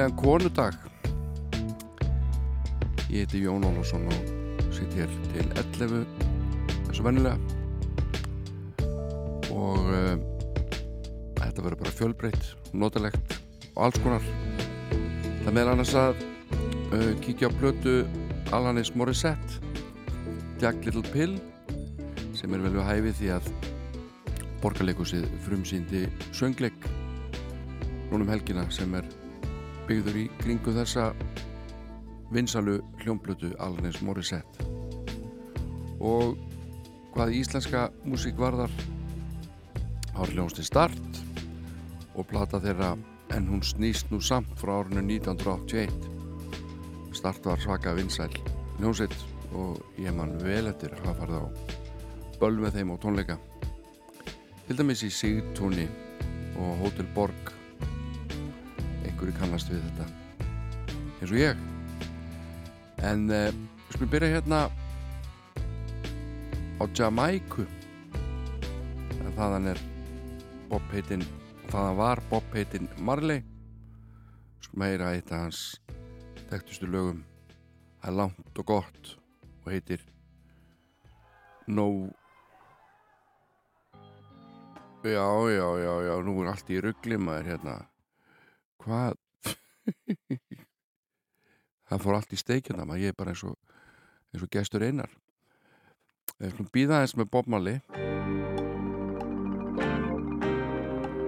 og 0.00 0.14
gleðilegan 0.14 0.16
konudag. 0.16 0.74
Ég 3.10 3.26
heiti 3.26 3.40
Jón 3.42 3.64
Ólafsson 3.66 4.06
og 4.08 4.72
sitt 4.72 4.94
hér 4.96 5.10
til 5.34 5.44
11 5.60 6.06
þessu 6.86 7.04
vennilega 7.04 7.36
og 9.50 9.90
uh, 9.90 10.16
þetta 11.36 11.64
verður 11.66 11.78
bara 11.82 11.92
fjölbreytt, 11.98 12.48
notalegt 12.72 13.36
og 13.74 13.84
alls 13.88 14.00
konar. 14.00 14.24
Það 15.44 15.52
meðal 15.58 15.74
annars 15.74 15.94
að 15.98 16.24
uh, 16.94 17.12
kíkja 17.20 17.52
á 17.52 17.56
blötu 17.60 18.00
Alanis 18.56 18.94
Morissette 18.96 19.60
Jack 20.62 20.80
Little 20.86 21.04
Pill 21.12 21.36
sem 22.38 22.54
er 22.54 22.64
vel 22.64 22.72
við 22.78 22.88
hæfi 22.88 23.16
því 23.20 23.34
að 23.36 23.54
borgarleikusið 24.62 25.28
frumsýndi 25.44 26.06
söngleik 26.32 26.88
núnum 28.08 28.30
helgina 28.32 28.64
sem 28.72 28.94
er 28.96 29.19
byggður 29.90 30.20
í 30.20 30.28
kringu 30.38 30.70
þessa 30.76 31.08
vinsalu 32.30 32.76
hljómblötu 33.02 33.48
Alanis 33.58 33.98
Morissette. 34.06 34.62
Og 35.98 36.38
hvað 37.16 37.34
íslenska 37.40 37.88
músík 38.06 38.38
varðar 38.38 38.70
har 40.14 40.30
hljónsti 40.30 40.62
start 40.62 41.18
og 42.14 42.22
plata 42.30 42.62
þeirra 42.62 42.94
en 43.34 43.50
hún 43.50 43.66
snýst 43.66 44.14
nú 44.14 44.22
samt 44.22 44.54
frá 44.60 44.78
árinu 44.78 45.02
1981 45.18 45.90
start 47.18 47.42
var 47.50 47.58
svaka 47.60 47.90
vinsæl 47.98 48.30
hljónsitt 48.78 49.18
og 49.50 49.82
ég 49.98 50.14
man 50.14 50.38
vel 50.44 50.70
eftir 50.70 50.94
að 50.94 51.02
hafa 51.08 51.18
farið 51.24 51.42
á 51.42 51.44
böl 52.40 52.56
með 52.62 52.74
þeim 52.78 52.92
á 52.94 52.96
tónleika. 53.02 53.36
Til 54.68 54.76
dæmis 54.78 55.02
í 55.02 55.10
Sigtúni 55.10 55.86
og 56.60 56.78
Hotel 56.84 57.08
Borg 57.16 57.59
einhverju 59.20 59.36
kannast 59.36 59.68
við 59.68 59.82
þetta 59.84 60.04
eins 61.20 61.32
og 61.32 61.36
ég. 61.36 61.58
En 63.04 63.26
uh, 63.28 63.50
við 63.52 63.92
skulum 63.92 64.12
byrja 64.14 64.30
hérna 64.32 64.60
á 66.80 66.84
Jamaiku. 66.96 67.66
En 69.20 69.34
þaðan 69.36 69.68
er 69.74 69.82
Bob 70.70 70.86
heitinn 70.94 71.26
þaðan 71.68 71.98
var 72.00 72.22
Bob 72.30 72.56
heitinn 72.56 72.88
Marley. 72.96 73.44
Skulum 74.64 74.86
heyra 74.88 75.12
eitt 75.12 75.28
af 75.28 75.44
hans 75.44 75.60
þekktustu 76.48 76.88
lögum. 76.88 77.20
Það 78.00 78.08
er 78.08 78.18
langt 78.22 78.64
og 78.64 78.70
gott 78.72 79.14
og 79.66 79.70
heitir 79.74 80.00
No. 81.68 82.08
Já, 85.04 85.28
já, 85.52 85.68
já, 85.84 85.94
já, 86.08 86.14
nú 86.24 86.40
er 86.40 86.54
allt 86.54 86.72
í 86.72 86.80
ruggli 86.80 87.20
maður 87.20 87.52
hérna. 87.52 87.80
Hvað? 88.80 89.18
Það 91.90 92.04
fór 92.04 92.16
allt 92.16 92.32
í 92.32 92.38
steikjana 92.38 92.86
maður, 92.86 93.02
ég 93.02 93.12
er 93.12 93.18
bara 93.18 93.34
eins 93.34 93.44
og, 93.48 93.58
eins 94.30 94.46
og 94.46 94.52
gestur 94.54 94.86
einar. 94.86 95.10
Við 96.38 96.52
ætlum 96.52 96.70
býða 96.72 97.02
eins 97.02 97.16
með 97.18 97.30
Bob 97.34 97.50
Marley. 97.50 97.80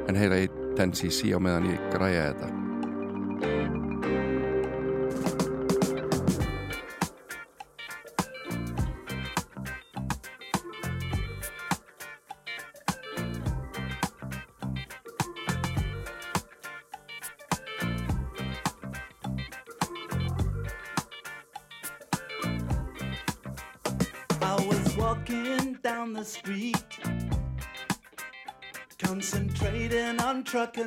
En 0.07 0.19
heyra 0.19 0.43
í 0.45 0.51
Tensi 0.79 1.11
sí 1.13 1.35
á 1.35 1.39
meðan 1.43 1.73
ég 1.75 1.89
græja 1.93 2.31
þetta. 2.31 2.62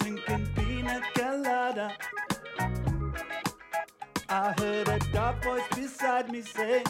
Sinking 0.00 0.46
pina 0.54 1.02
colada. 1.14 1.92
I 4.28 4.54
heard 4.58 4.88
a 4.88 4.98
dark 5.12 5.42
voice 5.42 5.62
beside 5.74 6.30
me 6.30 6.42
say, 6.42 6.82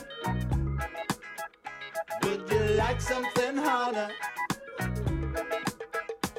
Would 2.23 2.51
you 2.51 2.61
like 2.77 3.01
something 3.01 3.57
harder? 3.57 4.11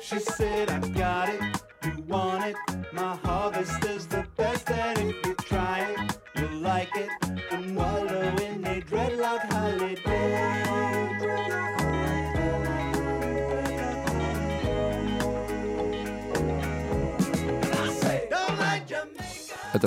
She 0.01 0.19
said, 0.19 0.69
I 0.69 0.79
got 0.89 1.29
it, 1.29 1.41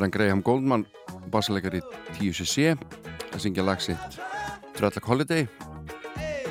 Er 0.03 0.07
hann 0.07 0.15
Graham 0.17 0.41
Goldman, 0.43 0.83
bassalegar 1.31 1.77
í 1.79 1.81
10cc, 2.17 2.73
að 3.31 3.37
syngja 3.39 3.63
lag 3.63 3.79
sitt 3.79 4.17
Tröllak 4.75 5.05
Holiday. 5.07 5.45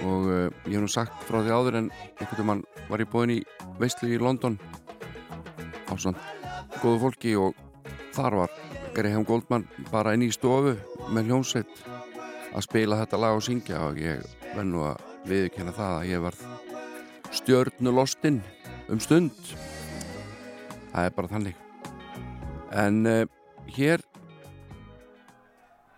Og 0.08 0.30
uh, 0.32 0.46
ég 0.70 0.78
hef 0.78 0.84
nú 0.86 0.88
sagt 0.88 1.26
frá 1.28 1.42
því 1.42 1.52
áður 1.52 1.78
en 1.82 1.90
einhvern 1.92 2.48
veginn 2.48 2.62
var 2.88 3.04
ég 3.04 3.10
búinn 3.12 3.34
í 3.34 3.42
veistlu 3.82 4.08
í 4.16 4.20
London 4.24 4.56
á 5.84 6.00
svona 6.00 6.24
góðu 6.78 7.02
fólki 7.02 7.34
og 7.36 7.60
þar 8.16 8.38
var 8.40 8.56
Graham 8.96 9.28
Goldman 9.28 9.68
bara 9.90 10.16
inn 10.16 10.24
í 10.24 10.32
stofu 10.32 10.78
með 11.12 11.34
hljómsveit 11.34 11.84
að 12.54 12.66
spila 12.70 13.02
þetta 13.02 13.20
lag 13.20 13.42
og 13.42 13.44
syngja 13.50 13.84
og 13.90 14.00
ég 14.00 14.24
verð 14.54 14.70
nú 14.72 14.86
að 14.94 15.04
viðkynna 15.28 15.76
það 15.76 15.98
að 15.98 16.08
ég 16.14 16.24
varð 16.24 16.48
stjörnulostinn 17.42 18.40
um 18.88 19.04
stund. 19.04 19.36
Það 20.96 21.04
er 21.04 21.20
bara 21.20 21.36
þannig. 21.36 21.62
En 22.72 23.04
uh, 23.04 23.28
hér 23.68 24.02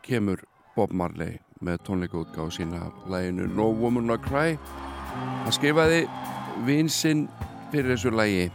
kemur 0.04 0.44
Bob 0.76 0.92
Marley 0.92 1.38
með 1.64 1.84
tónleikaútgáð 1.88 2.52
sína 2.58 2.82
af 2.88 3.08
læginu 3.12 3.48
No 3.48 3.70
Woman 3.72 4.08
No 4.08 4.18
Cry. 4.20 4.58
Hann 5.14 5.56
skrifaði 5.56 6.04
vinsinn 6.68 7.28
fyrir 7.72 7.94
þessu 7.94 8.12
lægi 8.14 8.50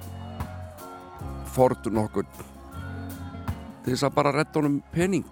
Ford 1.55 1.89
nokkur 1.91 2.27
til 2.37 3.95
þess 3.95 4.07
að 4.07 4.17
bara 4.19 4.35
retta 4.37 4.61
honum 4.61 4.81
pening. 4.93 5.27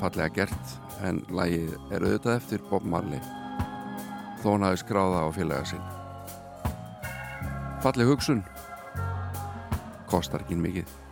Fallega 0.00 0.32
gert 0.42 0.76
en 1.06 1.22
lægið 1.30 1.76
er 1.92 2.02
auðvitað 2.02 2.36
eftir 2.36 2.68
Bob 2.70 2.84
Marley 2.84 3.22
þó 4.42 4.52
hann 4.52 4.66
hafi 4.66 4.82
skráða 4.82 5.24
á 5.24 5.28
félaga 5.36 5.64
sinn. 5.70 5.88
Falleg 7.84 8.08
hugsun. 8.10 8.44
Kostar 10.10 10.42
ekki 10.44 10.58
mikið 10.58 11.05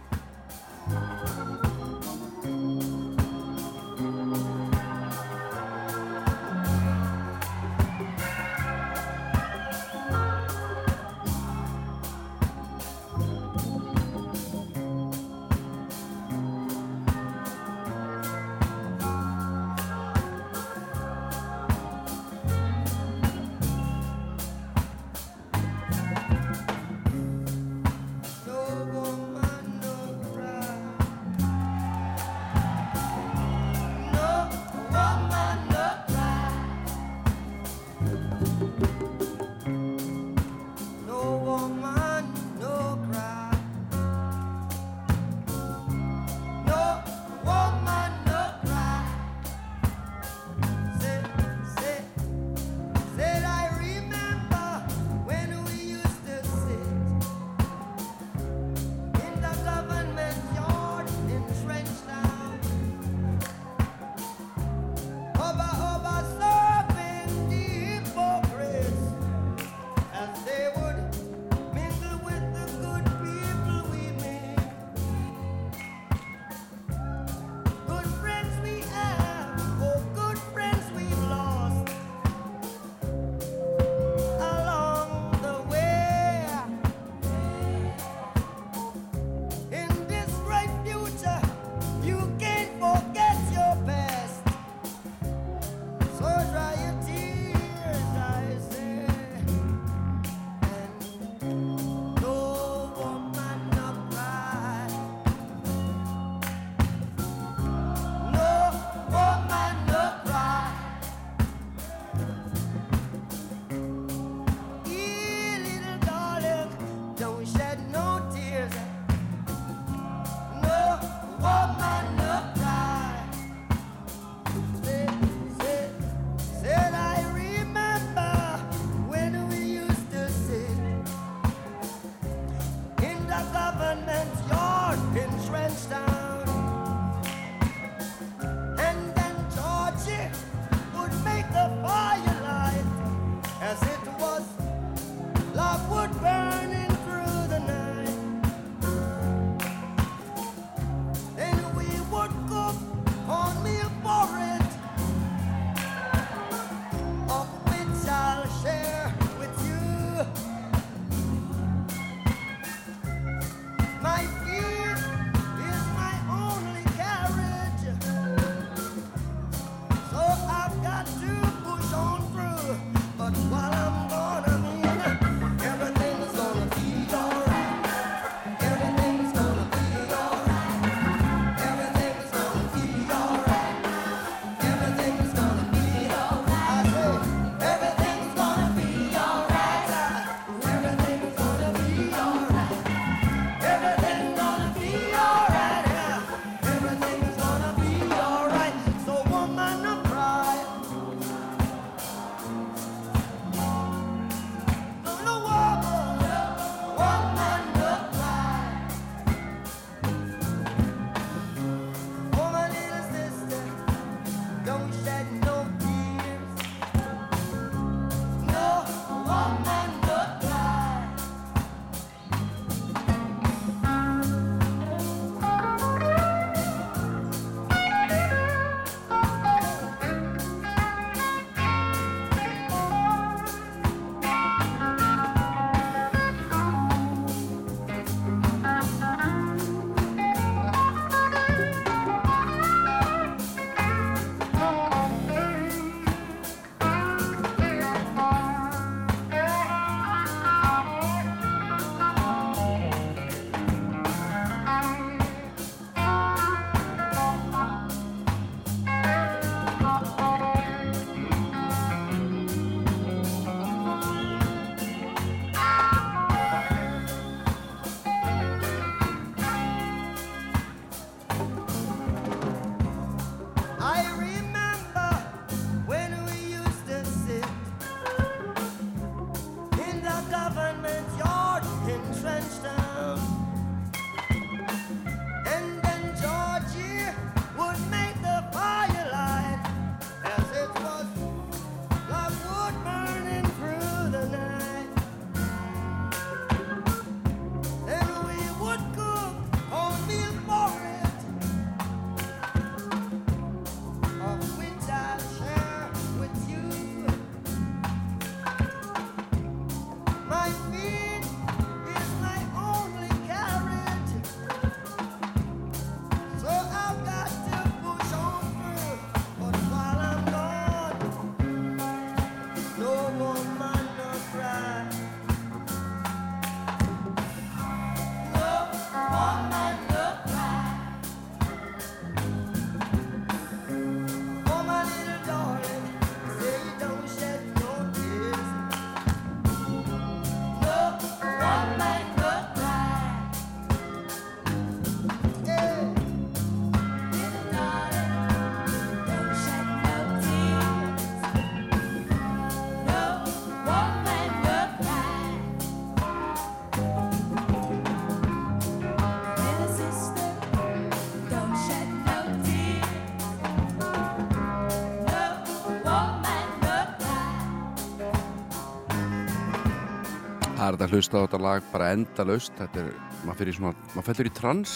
Að 370.85 370.99
hlusta 370.99 371.17
á 371.17 371.25
þetta 371.25 371.39
lag 371.41 371.69
bara 371.73 371.93
endalaust. 371.97 372.53
Þetta 372.59 372.83
er, 372.83 372.89
maður 373.25 373.39
fyrir 373.41 373.57
svona, 373.57 373.87
maður 373.95 374.07
fellur 374.11 374.29
í 374.29 374.33
trans. 374.37 374.75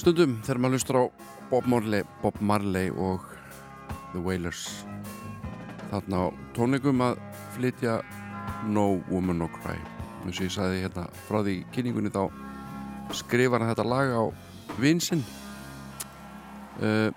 Stundum 0.00 0.32
þegar 0.42 0.60
maður 0.64 0.80
hlustar 0.80 0.98
á 0.98 1.04
Bob 1.52 1.68
Marley, 1.70 2.02
Bob 2.18 2.40
Marley 2.42 2.90
og 2.90 3.28
The 4.10 4.22
Wailers. 4.24 4.64
Þarna 5.92 6.24
á 6.26 6.26
tónleikum 6.56 7.04
að 7.06 7.20
flytja 7.54 8.00
No 8.66 8.88
Woman 9.06 9.38
No 9.38 9.46
Cry. 9.60 9.78
Eins 10.24 10.40
og 10.40 10.48
ég 10.48 10.54
sagði 10.56 10.82
hérna 10.82 11.06
frá 11.28 11.44
því 11.44 11.60
kynningunni 11.76 12.10
þá 12.10 12.26
skrifar 13.14 13.62
hann 13.62 13.70
þetta 13.70 13.86
lag 13.86 14.14
á 14.18 14.22
vinsinn 14.80 15.22
uh, 16.82 17.10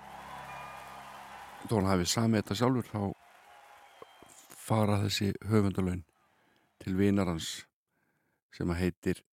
þó 1.66 1.74
hann 1.80 1.90
hafi 1.90 2.06
samið 2.12 2.44
þetta 2.44 2.58
sjálfur 2.60 2.92
þá 2.92 3.00
fara 4.68 5.00
þessi 5.06 5.32
höfundalögn 5.48 6.04
til 6.82 6.96
vinar 6.98 7.30
hans 7.30 7.66
sem 8.54 8.70
að 8.70 8.80
heitir 8.82 9.24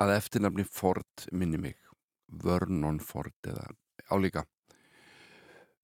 að 0.00 0.16
eftirnafni 0.16 0.64
Ford 0.64 1.28
minni 1.32 1.60
mig 1.60 1.78
Vernon 2.28 3.00
Ford 3.02 3.34
eða 3.46 3.66
álíka. 4.10 4.44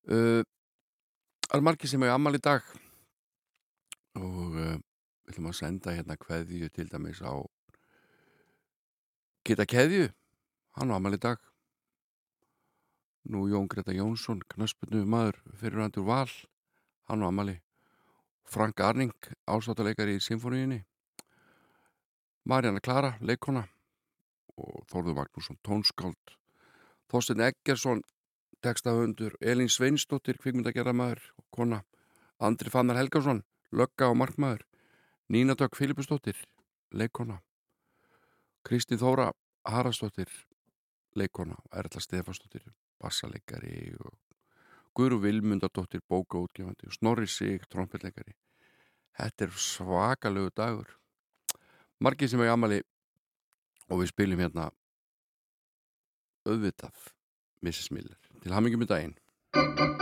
Uh, 0.07 0.43
Það 1.47 1.61
er 1.61 1.63
margir 1.63 1.91
sem 1.91 2.03
hefur 2.03 2.13
ammal 2.17 2.35
í 2.35 2.43
dag 2.43 2.71
og 4.19 4.57
uh, 4.59 4.73
við 4.75 5.31
ætlum 5.31 5.47
að 5.47 5.59
senda 5.61 5.93
hérna 5.95 6.17
kveðju 6.19 6.71
til 6.75 6.87
dæmis 6.91 7.21
á 7.23 7.39
Geta 9.47 9.67
Keðju 9.71 10.09
hann 10.75 10.91
á 10.91 10.99
ammal 10.99 11.15
í 11.15 11.21
dag. 11.23 11.39
Nú 13.31 13.45
Jón 13.47 13.71
Greta 13.71 13.95
Jónsson 13.95 14.43
knaspunnu 14.51 15.05
maður 15.07 15.39
fyrir 15.63 15.87
til 15.95 16.03
val 16.09 16.27
hann 17.07 17.23
á 17.23 17.31
ammali 17.31 17.61
Frank 18.43 18.83
Arning 18.83 19.15
ásáttuleikari 19.47 20.19
í 20.19 20.27
symfóníunni 20.27 20.83
Marjana 22.47 22.79
Klara 22.79 23.17
leikona 23.19 23.65
og 24.55 24.85
Þórður 24.87 25.17
Magnússon 25.19 25.59
tónskáld. 25.67 26.35
Þorstein 27.11 27.43
Eggersson 27.49 28.03
textahundur 28.63 29.35
Elín 29.43 29.71
Sveinsdóttir 29.71 30.39
kvikmyndagerra 30.39 30.95
maður 30.95 31.25
og 31.41 31.47
kona 31.51 31.81
Andri 32.39 32.71
Fannar 32.71 33.01
Helgarsson 33.01 33.43
lögga 33.75 34.13
og 34.13 34.21
markmaður 34.21 34.63
Nína 35.35 35.57
Dögg 35.59 35.75
Filipusdóttir 35.75 36.39
leikona 36.95 37.41
Kristín 38.63 39.01
Þóra 39.03 39.33
Harastóttir 39.67 40.31
leikona 41.19 41.59
Erla 41.75 42.03
Stefansdóttir 42.05 42.69
bassaleikari 43.03 43.97
og 43.99 44.15
Guðru 44.95 45.19
Vilmundardóttir 45.25 46.05
bókaútgefandi 46.09 46.95
Snorri 46.95 47.27
Sig 47.27 47.67
trompetleikari. 47.69 48.33
Þetta 49.19 49.45
er 49.45 49.59
svakalögu 49.61 50.55
dagur 50.57 50.95
margir 52.01 52.31
sem 52.31 52.41
er 52.45 52.53
amali 52.53 52.81
og 53.89 54.03
við 54.03 54.13
spilum 54.13 54.43
hérna 54.43 54.71
auðvitað 56.47 57.07
Mrs. 57.65 57.91
Miller 57.95 58.19
til 58.43 58.55
hamingjum 58.55 58.87
í 58.87 58.91
daginn 58.91 59.96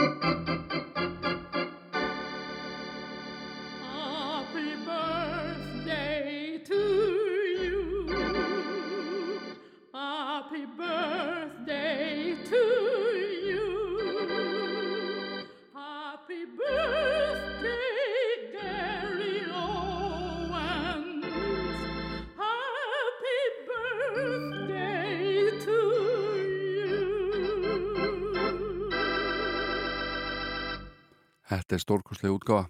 Þetta 31.54 31.76
er 31.76 31.82
stórkostlega 31.82 32.34
útgáfa 32.34 32.66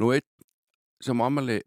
Nú 0.00 0.10
einn 0.10 0.26
sem 1.04 1.20
á 1.20 1.24
amali 1.26 1.60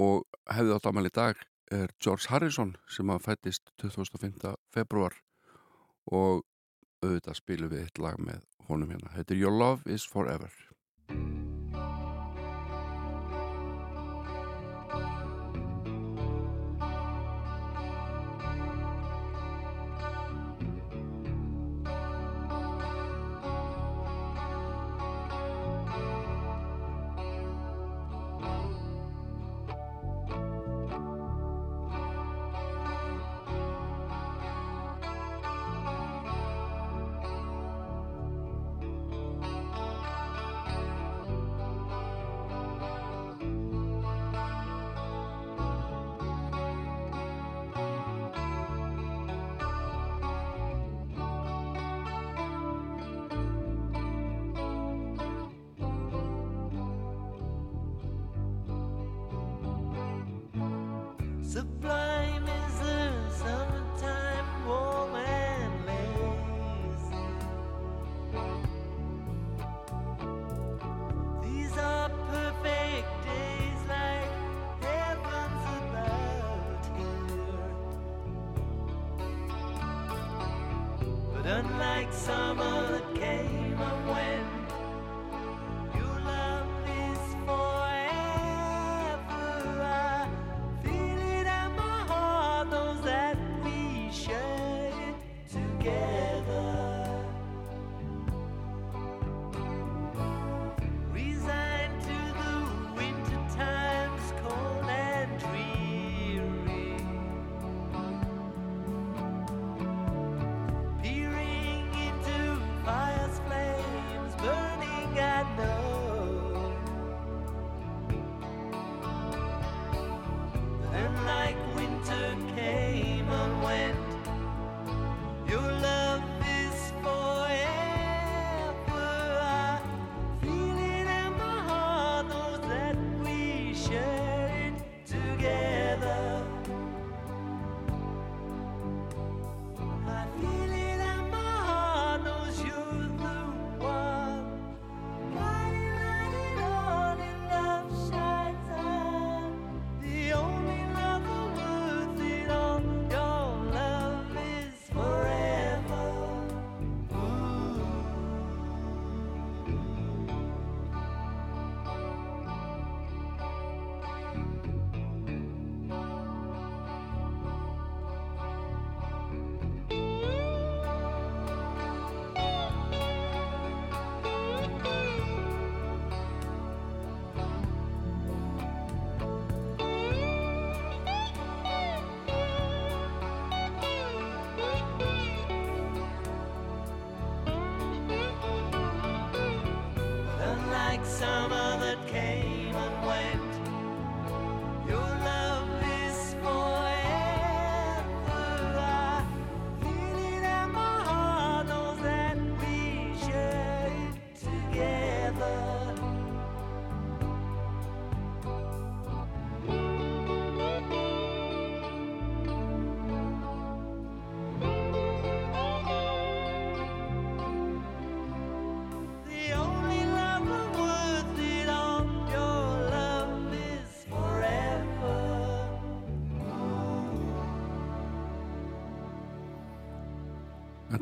og 0.00 0.24
hefði 0.48 0.76
átt 0.76 0.88
amali 0.88 1.10
í 1.12 1.16
dag 1.18 1.40
er 1.74 1.92
George 2.00 2.30
Harrison 2.32 2.76
sem 2.88 3.10
að 3.12 3.24
fættist 3.26 3.72
25. 3.82 4.54
februar 4.72 5.18
og 6.08 6.46
auðvitað 7.02 7.40
spilum 7.42 7.74
við 7.74 7.84
eitt 7.84 8.00
lag 8.02 8.16
með 8.22 8.46
honum 8.70 8.94
hérna. 8.94 9.12
Þetta 9.16 9.34
er 9.34 9.42
Your 9.42 9.58
Love 9.58 9.98
is 9.98 10.06
Forever. 10.08 10.54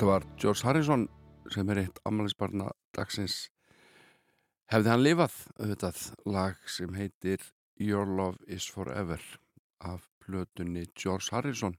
Þetta 0.06 0.20
var 0.22 0.38
George 0.38 0.62
Harrison 0.62 1.00
sem 1.50 1.70
er 1.72 1.80
eitt 1.80 1.96
amalinsbarna 2.06 2.68
dagsins. 2.94 3.48
Hefði 4.70 4.92
hann 4.92 5.02
lifað? 5.02 5.34
Auðvitað. 5.58 6.02
Lag 6.30 6.60
sem 6.70 6.94
heitir 6.94 7.42
Your 7.82 8.06
Love 8.06 8.38
Is 8.46 8.68
Forever 8.70 9.18
af 9.82 10.06
blötunni 10.22 10.86
George 10.94 11.34
Harrison 11.34 11.74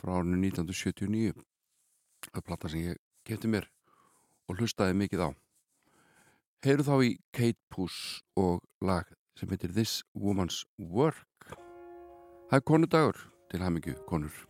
frá 0.00 0.14
árinu 0.22 0.40
1979 0.40 1.36
að 2.32 2.48
platta 2.48 2.72
sem 2.72 2.94
ég 2.94 3.04
kefti 3.28 3.52
mér 3.52 3.68
og 4.48 4.62
hlustaði 4.62 4.96
mikið 4.96 5.28
á. 5.28 5.30
Heyru 6.64 6.88
þá 6.88 6.94
í 7.12 7.16
Kate 7.28 7.60
Puss 7.68 8.22
og 8.40 8.64
lag 8.80 9.04
sem 9.36 9.52
heitir 9.52 9.76
This 9.76 10.00
Woman's 10.16 10.64
Work. 10.80 11.52
Það 12.48 12.62
er 12.62 12.70
konudagur 12.72 13.26
til 13.52 13.68
hamingju 13.68 14.00
konur. 14.08 14.46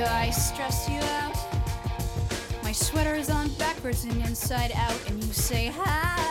do 0.00 0.06
I 0.06 0.30
stress 0.30 0.88
you 0.88 0.98
out? 0.98 1.36
My 2.62 2.72
sweater's 2.72 3.28
on 3.28 3.50
backwards 3.58 4.04
and 4.04 4.16
inside 4.26 4.72
out, 4.74 4.98
and 5.10 5.22
you 5.22 5.30
say 5.30 5.66
hi. 5.66 6.29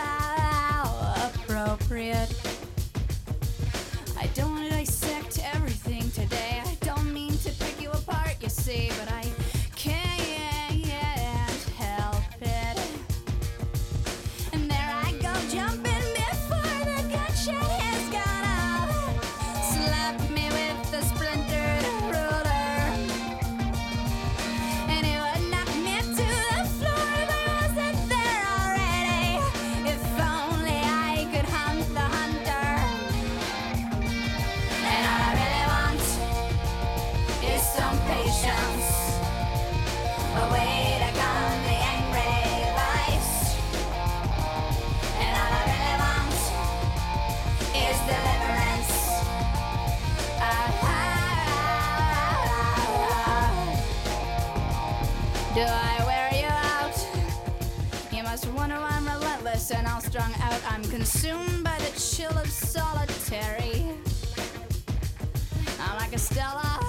Relentless 59.69 59.71
and 59.71 59.87
all 59.87 60.01
strung 60.01 60.33
out. 60.41 60.61
I'm 60.71 60.83
consumed 60.83 61.63
by 61.63 61.77
the 61.79 61.99
chill 61.99 62.35
of 62.37 62.47
solitary. 62.47 63.85
I'm 65.79 65.97
like 65.97 66.13
a 66.13 66.19
Stella. 66.19 66.88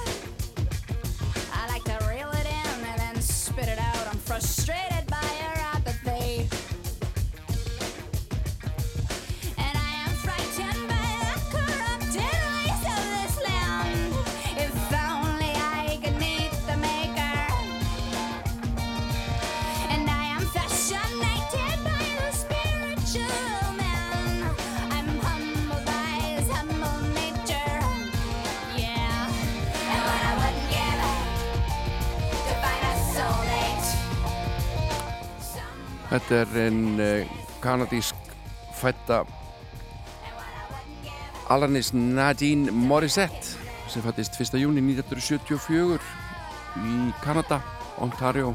Þetta 36.31 36.61
er 36.63 36.69
en 36.69 37.01
uh, 37.03 37.31
kanadísk 37.59 38.29
fætta 38.79 39.25
Alanis 41.51 41.89
Nadine 41.91 42.71
Morissette 42.71 43.57
sem 43.91 44.05
fættist 44.05 44.39
1. 44.39 44.55
júni 44.63 44.79
1974 44.79 45.99
í 46.87 46.99
Kanada, 47.25 47.59
Ontario 47.99 48.53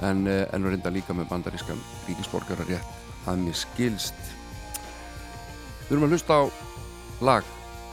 en 0.00 0.24
uh, 0.24 0.46
ennur 0.56 0.72
reynda 0.72 0.88
líka 0.94 1.12
með 1.12 1.28
bandarískan 1.28 1.82
ríkisborgara 2.06 2.64
rétt 2.70 3.28
að 3.28 3.42
mér 3.42 3.58
skilst 3.60 4.30
Við 5.90 5.92
erum 5.98 6.06
að 6.06 6.14
hlusta 6.16 6.38
á 6.40 6.42
lag 7.28 7.50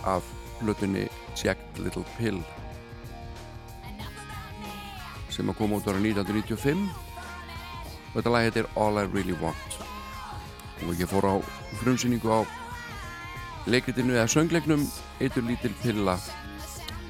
af 0.07 0.29
hlutunni 0.61 1.09
Jack 1.35 1.59
Little 1.83 2.05
Pill 2.15 2.39
sem 5.35 5.51
að 5.51 5.59
koma 5.59 5.81
út 5.81 5.91
ára 5.91 5.99
1995 5.99 7.04
og 8.15 8.21
þetta 8.21 8.31
lag 8.31 8.45
heitir 8.47 8.67
All 8.79 8.95
I 9.01 9.07
Really 9.11 9.35
Want. 9.41 9.79
Og 10.87 10.95
ég 10.95 11.09
fór 11.11 11.27
á 11.27 11.35
frumsýningu 11.81 12.31
á 12.31 12.47
leikritinu 13.67 14.15
eða 14.15 14.29
söngleiknum 14.31 14.85
Eitur 15.19 15.43
lítil 15.43 15.73
pilla 15.81 16.15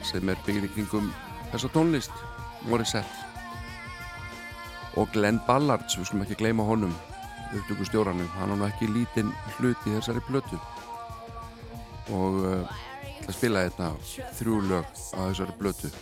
sem 0.05 0.29
er 0.29 0.39
byggðin 0.45 0.69
í 0.69 0.73
kringum 0.73 1.11
þessa 1.51 1.69
tónlist 1.73 2.23
Morissette 2.65 3.25
og 4.95 5.11
Glenn 5.11 5.41
Ballards, 5.45 5.97
við 5.97 6.07
skulum 6.07 6.23
ekki 6.23 6.39
gleyma 6.39 6.65
honum 6.65 6.93
upptöku 7.55 7.85
stjóranum, 7.85 8.29
hann 8.39 8.53
á 8.53 8.55
nú 8.55 8.65
ekki 8.67 8.87
lítinn 8.89 9.33
hluti 9.57 9.91
í 9.91 9.97
þessari 9.97 10.23
plötu. 10.25 10.57
Og 12.15 12.39
uh, 12.47 12.79
það 13.25 13.37
spilaði 13.37 13.75
þetta 13.75 14.31
þrjú 14.39 14.63
lög 14.71 14.89
á 15.13 15.19
þessari 15.27 15.59
plötu. 15.59 15.93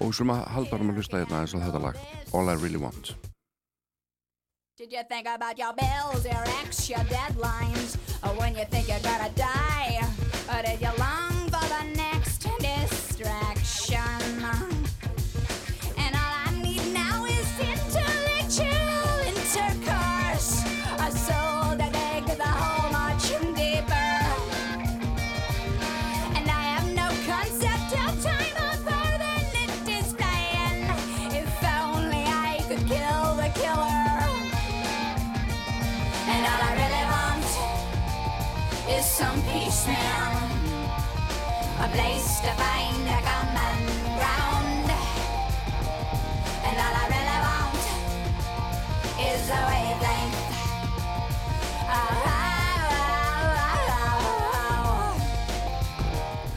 Og 0.00 0.14
skulum 0.14 0.36
að 0.38 0.48
halda 0.54 0.80
hann 0.80 0.94
að 0.94 1.02
hlusta 1.02 1.22
hérna 1.22 1.44
eins 1.44 1.54
og 1.58 1.66
þetta 1.66 1.86
lag 1.90 2.02
All 2.32 2.50
I 2.50 2.58
Really 2.62 2.82
Want 2.82 3.33
Did 4.76 4.90
you 4.90 5.02
think 5.08 5.28
about 5.28 5.56
your 5.56 5.72
bills, 5.72 6.24
your 6.24 6.42
ex, 6.60 6.90
your 6.90 6.98
deadlines? 6.98 7.96
Or 8.24 8.34
when 8.40 8.56
you 8.56 8.64
think 8.64 8.88
you're 8.88 8.98
gonna 8.98 9.30
die? 9.36 10.00
Or 10.52 10.62
did 10.62 10.80
you 10.80 10.90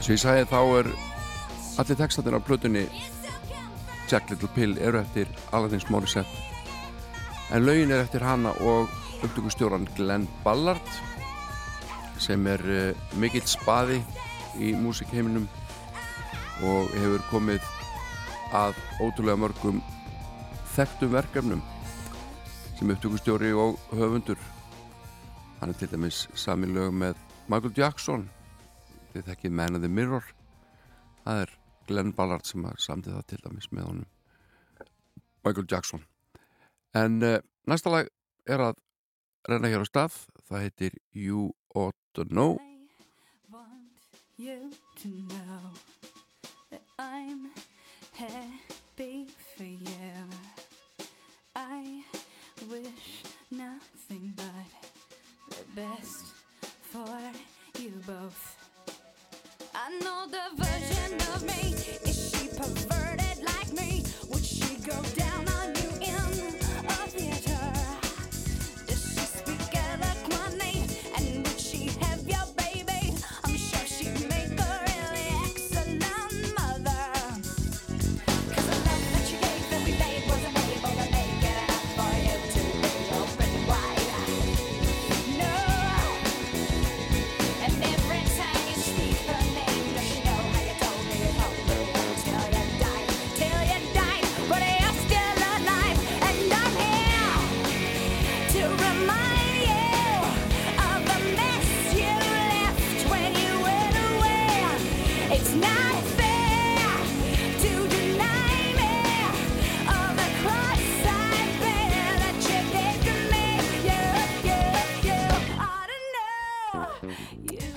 Svo 0.08 0.16
ég 0.16 0.22
sagði 0.22 0.44
þá 0.48 0.60
er 0.80 0.88
allir 1.84 1.98
textatir 2.00 2.32
á 2.32 2.40
plötunni 2.40 2.86
Jack 4.08 4.30
Little 4.32 4.48
Pill 4.56 4.78
eru 4.80 5.02
eftir 5.02 5.28
Alanis 5.52 5.90
Morissette 5.92 7.52
en 7.52 7.66
lögin 7.68 7.92
er 7.92 8.06
eftir 8.06 8.24
hana 8.24 8.54
og 8.64 8.88
upptökustjóran 9.28 9.84
Glenn 9.98 10.30
Ballard 10.46 10.94
sem 12.24 12.48
er 12.48 12.64
uh, 12.72 13.02
mikill 13.20 13.44
spaði 13.52 13.98
í 14.56 14.72
músikheiminum 14.80 15.50
og 16.64 16.96
hefur 16.96 17.28
komið 17.34 17.68
að 18.56 18.80
ótrúlega 19.04 19.44
mörgum 19.44 19.84
þekktum 20.78 21.14
verkefnum 21.18 21.68
sem 22.80 22.96
upptökustjóri 22.96 23.52
og 23.52 23.76
höfundur. 23.92 24.40
Hann 25.60 25.76
er 25.76 25.84
til 25.84 25.92
dæmis 25.92 26.30
sami 26.32 26.72
lög 26.72 26.96
með 26.96 27.20
Michael 27.52 27.76
Jackson 27.76 28.30
þið 29.18 29.32
þekkið 29.32 29.56
Man 29.58 29.78
in 29.78 29.82
the 29.82 29.90
Mirror. 29.90 30.26
Það 31.24 31.42
er 31.44 31.54
Glenn 31.88 32.14
Ballard 32.16 32.46
sem 32.46 32.66
að 32.68 32.80
samti 32.84 33.14
það 33.14 33.26
til 33.32 33.40
dæmis 33.44 33.70
með 33.74 33.90
honum. 33.90 34.10
Michael 35.46 35.68
Jackson. 35.72 36.04
En 36.98 37.22
uh, 37.24 37.40
næsta 37.70 37.94
lag 37.94 38.10
er 38.48 38.64
að 38.64 38.82
renna 39.50 39.72
hér 39.72 39.86
á 39.86 39.88
stað. 39.88 40.20
Það 40.48 40.66
heitir 40.66 40.98
You 41.16 41.52
Ought 41.76 41.98
to 42.16 42.28
Know. 42.30 42.58
I 42.60 43.54
want 43.54 44.12
you 44.38 44.72
to 45.02 45.10
know 45.10 45.72
that 46.72 46.84
I'm 47.00 47.50
happy 48.14 49.28
for 49.56 49.64
you. 49.64 50.14
I 51.56 52.04
wish 52.70 53.24
nothing 53.52 54.34
but 54.36 54.70
the 55.50 55.66
best 55.82 56.34
for 56.92 57.18
you 57.80 57.92
both. 58.06 58.57
I 59.80 59.90
know 60.00 60.26
the 60.26 60.64
version 60.64 61.14
of 61.36 61.44
me. 61.44 61.76
Is 62.10 62.32
she 62.32 62.48
perverted 62.48 63.44
like 63.44 63.72
me? 63.74 64.04
Would 64.30 64.44
she 64.44 64.76
go 64.78 65.00
down 65.16 65.48
on 65.50 65.76
you 65.76 65.90
in 66.02 66.16
a 66.16 67.37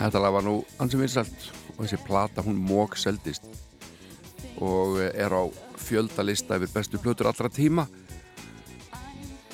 Þetta 0.00 0.20
lag 0.22 0.32
var 0.32 0.44
nú 0.46 0.54
ansið 0.80 1.02
vinsalt 1.04 1.42
og 1.74 1.82
þessi 1.82 1.98
plata 2.06 2.44
hún 2.44 2.56
mók 2.64 2.96
seldist 2.96 3.44
og 4.60 4.96
eh, 5.00 5.12
er 5.12 5.34
á 5.36 5.44
fjöldalista 5.80 6.56
yfir 6.56 6.72
bestu 6.72 7.00
plötur 7.00 7.28
allra 7.28 7.50
tíma. 7.52 7.86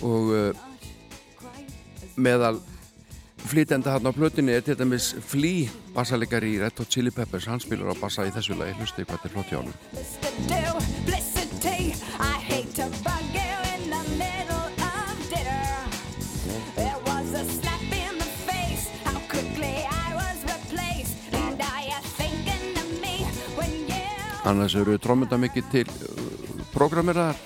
Og 0.04 0.32
uh, 0.35 0.64
meðal 2.20 2.59
flytenda 3.46 3.94
hann 3.94 4.11
á 4.11 4.12
plötunni 4.12 4.52
er 4.54 4.66
til 4.66 4.76
dæmis 4.78 5.14
Flea 5.24 5.70
bassalegari 5.94 6.56
í 6.56 6.61
Red 6.62 6.82
Hot 6.82 6.92
Chili 6.92 7.14
Peppers. 7.14 7.48
Hann 7.50 7.62
spilur 7.62 7.94
á 7.94 7.96
bassa 7.98 8.26
í 8.26 8.35
þessu 8.35 8.59
lagi. 8.59 8.76
Hlusti 8.80 9.06
hvað 9.06 9.24
þetta 9.24 9.30
er 9.30 9.35
flott 9.38 9.50
hjá 9.54 9.59
hann 9.62 11.36
annars 24.46 24.76
eru 24.78 24.96
trómynda 25.02 25.38
mikið 25.40 25.70
til 25.72 25.87
uh, 25.90 26.64
programmeraðar 26.74 27.38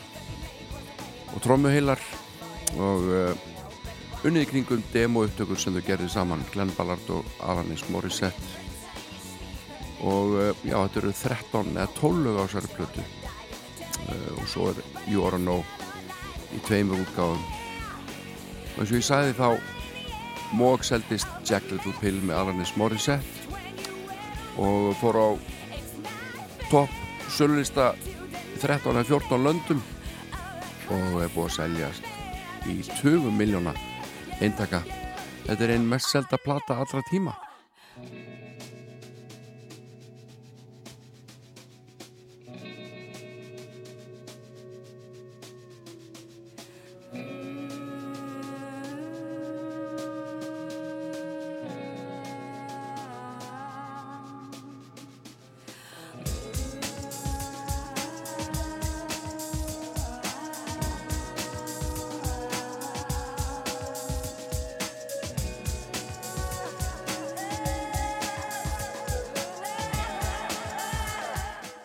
og 1.34 1.42
trómuheilar 1.44 2.02
og 2.76 3.06
uh, 3.08 4.24
unnið 4.26 4.44
í 4.44 4.48
kringum 4.50 4.82
demo 4.92 5.24
upptökur 5.24 5.58
sem 5.60 5.76
þau 5.76 5.84
gerði 5.86 6.10
saman 6.12 6.44
Glenn 6.52 6.72
Ballard 6.76 7.12
og 7.14 7.28
Alanis 7.40 7.86
Morissette. 7.88 8.58
Og 10.04 10.36
uh, 10.36 10.50
já, 10.64 10.76
þetta 10.76 11.02
eru 11.02 11.14
13 11.16 11.72
eða 11.76 11.88
12 12.00 12.24
lög 12.26 12.40
á 12.40 12.44
þessari 12.44 12.74
plötu. 12.76 13.06
Uh, 14.00 14.30
og 14.36 14.46
svo 14.48 14.70
er 14.72 14.82
You 15.06 15.24
Oughta 15.24 15.40
Know 15.40 15.64
í 16.50 16.60
tveimur 16.66 17.00
útgáðum 17.04 17.42
og 18.70 18.80
eins 18.80 18.90
og 18.90 18.96
ég 18.96 19.06
sagði 19.06 19.36
þá 19.38 20.56
móg 20.56 20.82
seldist 20.86 21.30
Jack 21.46 21.70
Little 21.70 21.94
Pill 22.00 22.18
með 22.24 22.40
Alanis 22.40 22.72
Morissette 22.80 23.38
og 24.58 24.92
fór 24.98 25.18
á 25.20 25.28
topp 26.70 26.94
sölulista 27.30 27.92
í 27.98 28.59
13 28.61 28.94
eða 28.94 29.04
14 29.09 29.44
löndum 29.46 29.83
og 30.90 31.20
er 31.22 31.30
búið 31.35 31.46
að 31.46 31.54
seljast 31.56 32.09
í 32.70 32.80
20 33.00 33.30
miljóna 33.35 33.74
eintaka. 34.40 34.83
Þetta 35.46 35.64
er 35.66 35.76
einn 35.76 35.88
mest 35.90 36.11
selda 36.12 36.38
plata 36.40 36.78
allra 36.83 37.02
tíma 37.11 37.35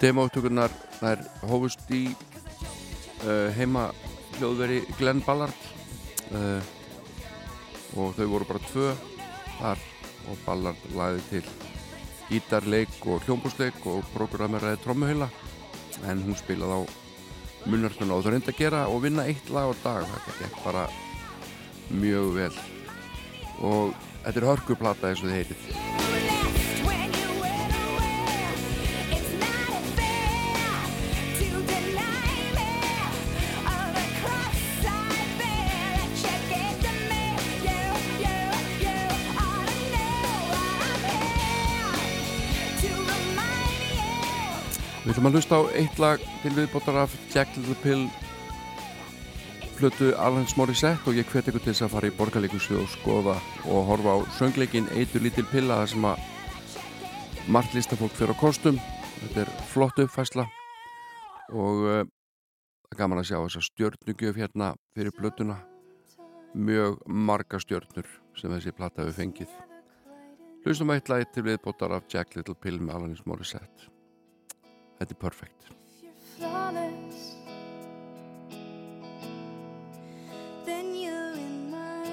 Demóttökurnar 0.02 0.74
þær 1.00 1.22
hófust 1.48 1.92
í 1.96 2.04
uh, 3.24 3.52
heima 3.56 3.88
hljóðveri 4.38 4.82
Glenn 5.00 5.24
Ballard 5.24 5.70
uh, 6.36 6.60
og 7.96 8.16
þau 8.18 8.26
voru 8.34 8.50
bara 8.50 8.66
tvö 8.68 8.92
þar 9.60 9.86
og 10.26 10.44
Ballard 10.44 10.86
lagði 10.98 11.24
til 11.30 11.44
gítarleik 12.30 13.00
og 13.08 13.24
hljómbúsleik 13.24 13.80
og 13.88 14.04
programmeraði 14.16 14.82
trommuheila 14.84 15.30
en 16.10 16.24
hún 16.26 16.38
spilaði 16.40 16.82
á 16.82 16.82
munnartuna 17.70 18.18
og 18.18 18.26
þau 18.26 18.34
reyndi 18.36 18.52
að 18.52 18.62
gera 18.62 18.86
og 18.92 19.04
vinna 19.06 19.26
eitt 19.30 19.50
lag 19.54 19.72
á 19.72 19.74
dag. 19.84 20.08
Þetta 20.12 20.40
gekk 20.42 20.64
bara 20.66 20.88
mjög 21.96 22.32
vel. 22.40 22.54
Og 23.64 23.94
þetta 24.26 24.40
er 24.42 24.50
hörkuplata 24.52 25.12
eins 25.12 25.24
og 25.24 25.32
þið 25.32 25.40
heitið 25.40 25.95
ætlum 45.26 45.34
að 45.34 45.42
hlusta 45.42 45.58
á 45.58 45.64
eitt 45.82 45.98
lag 45.98 46.24
til 46.44 46.52
viðbótar 46.54 46.98
af 47.02 47.14
Jack 47.34 47.56
Little 47.58 47.76
Pill 47.82 48.04
flötu 49.74 50.12
Alanis 50.22 50.54
Morissette 50.54 51.10
og 51.10 51.18
ég 51.18 51.26
hvet 51.32 51.48
ykkur 51.50 51.64
til 51.64 51.72
þess 51.72 51.86
að 51.88 51.94
fara 51.96 52.10
í 52.12 52.14
borgarleikusvið 52.14 52.82
og 52.84 52.92
skoða 52.92 53.34
og 53.66 53.88
horfa 53.88 54.14
á 54.14 54.18
söngleikin 54.38 54.90
Eitur 54.94 55.24
lítil 55.26 55.48
pilla 55.50 55.80
þar 55.80 55.90
sem 55.90 56.06
að 56.06 57.48
margt 57.50 57.74
listafólk 57.74 58.14
fyrir 58.14 58.36
á 58.38 58.42
kostum. 58.44 58.78
Þetta 59.24 59.42
er 59.48 59.54
flott 59.72 60.04
uppfæsla 60.04 60.46
og 61.56 61.82
uh, 61.82 62.06
það 62.06 62.94
er 62.94 63.02
gaman 63.02 63.24
að 63.24 63.28
sjá 63.32 63.40
þessa 63.40 63.66
stjörnugjöf 63.72 64.40
hérna 64.44 64.70
fyrir 64.94 65.18
plötuna. 65.18 65.58
Mjög 66.54 67.02
marga 67.08 67.58
stjörnur 67.58 68.14
sem 68.38 68.54
þessi 68.54 68.78
plata 68.78 69.02
hefur 69.02 69.18
fengið. 69.24 69.58
Hlustum 70.62 70.94
á 70.94 71.02
eitt 71.02 71.10
lag 71.10 71.26
til 71.34 71.48
viðbótar 71.50 71.98
af 71.98 72.06
Jack 72.14 72.38
Little 72.38 72.54
Pill 72.62 72.78
með 72.78 73.00
Alanis 73.00 73.26
Morissette 73.26 73.95
Þetta 75.06 75.14
er 75.14 75.22
perfekt 75.22 75.68
flawless, 76.36 77.36
then 80.66 80.96
you're 80.96 81.34
in 81.34 81.70
my 81.70 82.10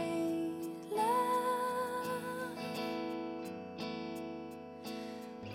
love. 0.92 2.58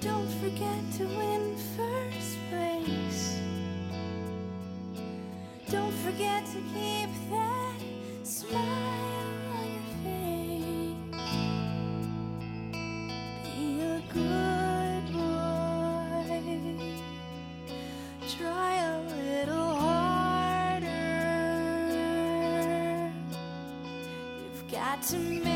Don't 0.01 0.31
forget 0.41 0.81
to 0.97 1.05
win 1.05 1.55
first 1.77 2.37
place. 2.49 3.39
Don't 5.69 5.93
forget 6.07 6.43
to 6.47 6.59
keep 6.73 7.11
that 7.29 7.79
smile 8.23 8.96
to 25.09 25.17
measure 25.17 25.46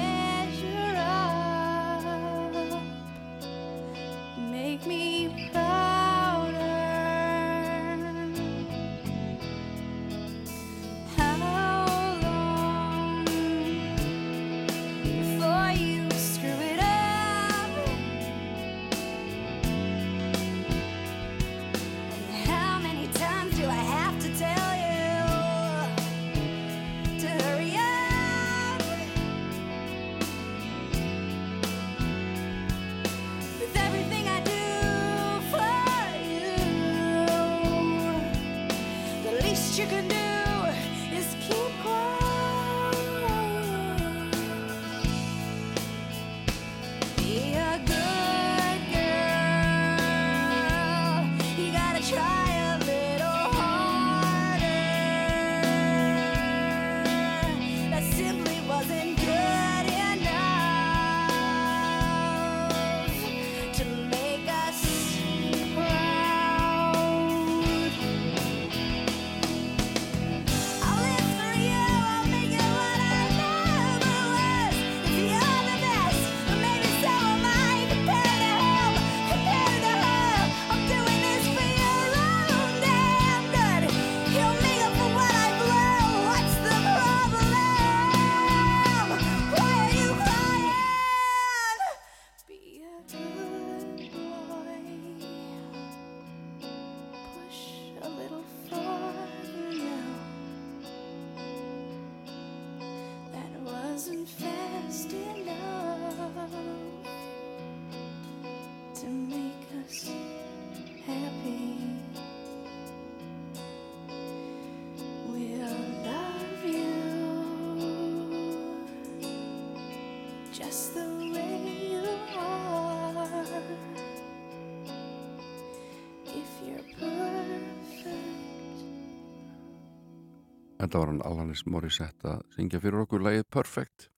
Þetta 130.91 130.99
var 131.05 131.09
hann 131.13 131.21
Alanis 131.23 131.61
Morissette 131.71 132.27
að 132.27 132.41
syngja 132.51 132.79
fyrir 132.83 133.05
okkur. 133.05 133.21
Lagið 133.23 133.45
Perfect. 133.55 134.09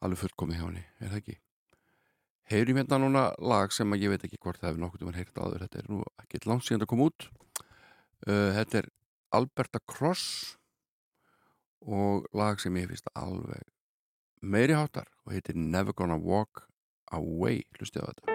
Alveg 0.00 0.22
fullkomið 0.22 0.56
hjá 0.56 0.62
henni, 0.62 0.84
er 0.96 1.10
það 1.10 1.18
ekki? 1.18 1.34
Heyrim 2.48 2.78
hérna 2.80 2.98
núna 3.02 3.24
lag 3.44 3.74
sem 3.76 3.92
að 3.92 4.06
ég 4.06 4.14
veit 4.14 4.24
ekki 4.24 4.38
hvort 4.40 4.62
það 4.62 4.70
hefur 4.70 4.80
nokkuð 4.80 5.04
um 5.04 5.10
að 5.10 5.18
heyrta 5.20 5.44
áður. 5.44 5.66
Þetta 5.66 5.82
er 5.82 5.90
nú 5.92 5.98
ekki 6.22 6.40
langt 6.48 6.64
síðan 6.64 6.86
að 6.86 6.90
koma 6.94 7.08
út. 7.10 7.26
Uh, 8.24 8.48
Þetta 8.56 8.80
er 8.80 8.88
Alberta 9.36 9.82
Cross 9.84 10.24
og 11.84 12.30
lag 12.32 12.64
sem 12.64 12.80
ég 12.80 12.88
finnst 12.88 13.12
alveg 13.12 13.68
meiri 14.40 14.80
háttar 14.80 15.12
og 15.26 15.36
heitir 15.36 15.60
Never 15.60 15.92
Gonna 15.92 16.16
Walk 16.16 16.64
Away. 17.12 17.60
Hlustið 17.76 18.08
á 18.08 18.10
þetta 18.14 18.33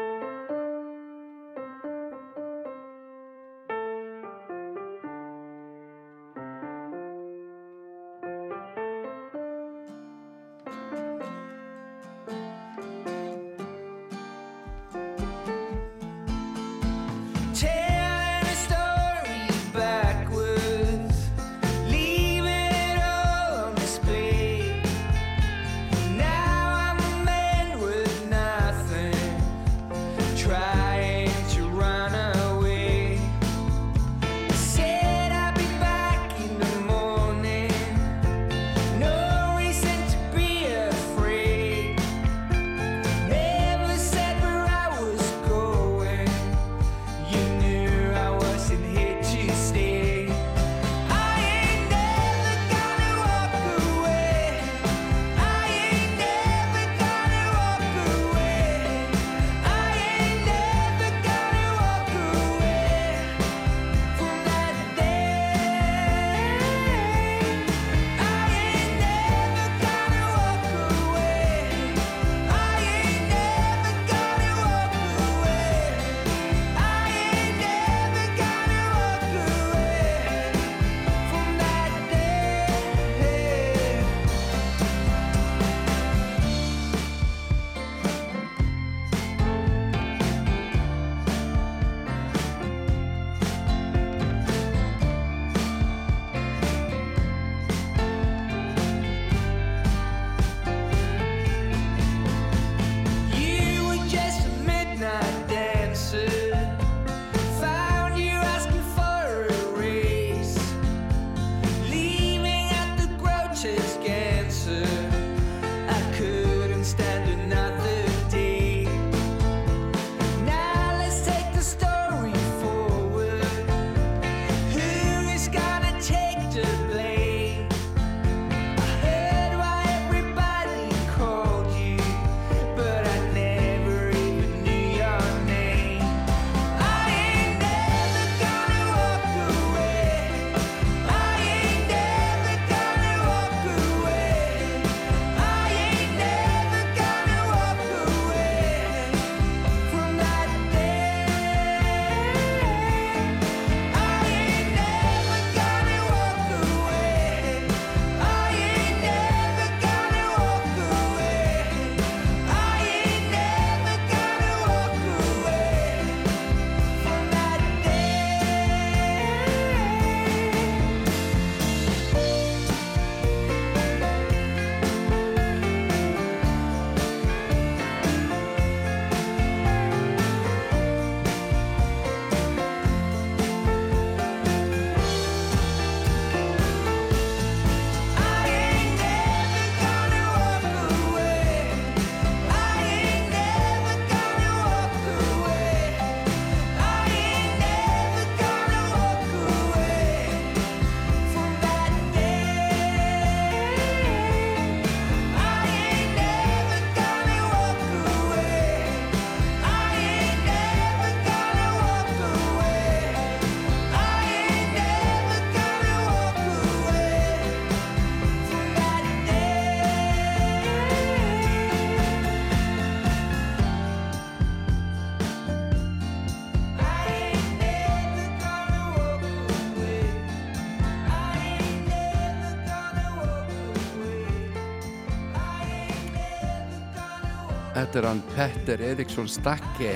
þetta 237.89 238.01
er 238.03 238.05
hann 238.05 238.19
Petter 238.35 238.81
Eriksson 238.85 239.25
Stakke 239.25 239.95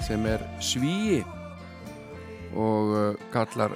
sem 0.00 0.22
er 0.24 0.40
svíi 0.64 1.18
og 2.56 2.92
uh, 2.96 3.18
kallar 3.34 3.74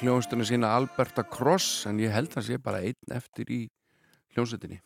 hljónstunni 0.00 0.42
sína 0.48 0.72
Alberta 0.74 1.22
Cross 1.22 1.84
en 1.86 2.00
ég 2.02 2.10
held 2.10 2.32
að 2.32 2.40
það 2.40 2.46
sé 2.48 2.58
bara 2.58 2.80
einn 2.82 3.14
eftir 3.14 3.52
í 3.54 3.60
hljónsutinni 4.34 4.80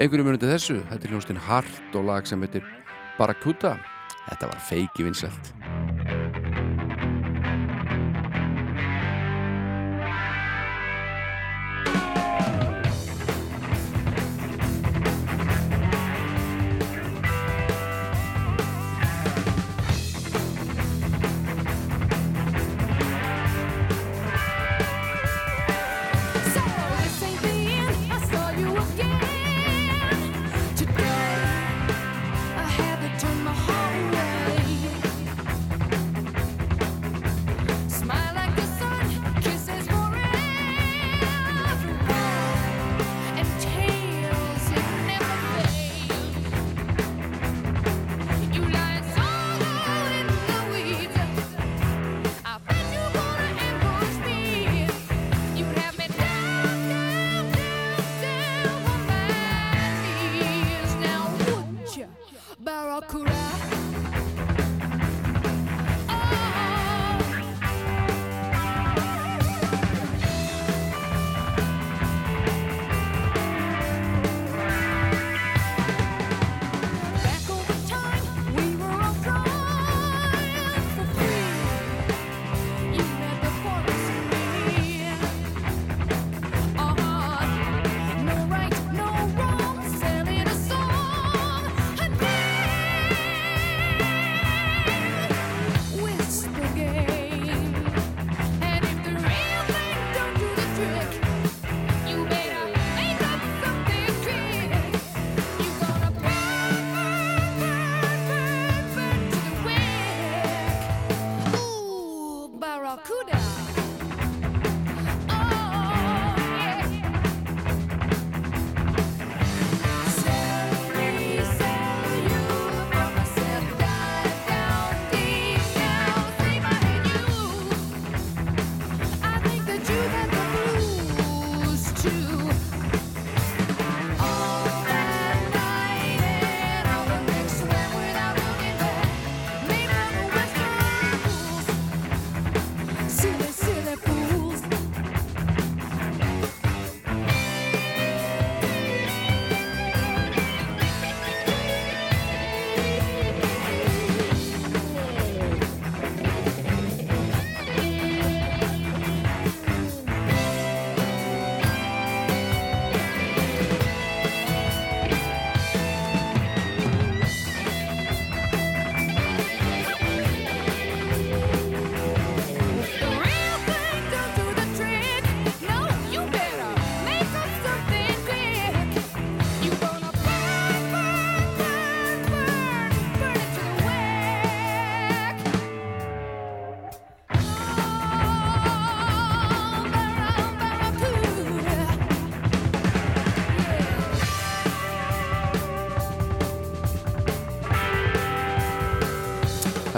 einhverju 0.00 0.24
mjög 0.24 0.38
undir 0.38 0.54
þessu. 0.54 0.78
Þetta 0.88 1.04
er 1.04 1.12
hljónstinn 1.12 1.44
Hart 1.50 2.00
og 2.00 2.08
lag 2.08 2.24
sem 2.24 2.40
heitir 2.40 2.64
Barracuda. 3.18 3.76
Þetta 4.30 4.48
var 4.48 4.64
feiki 4.70 5.04
vinsælt. 5.04 5.52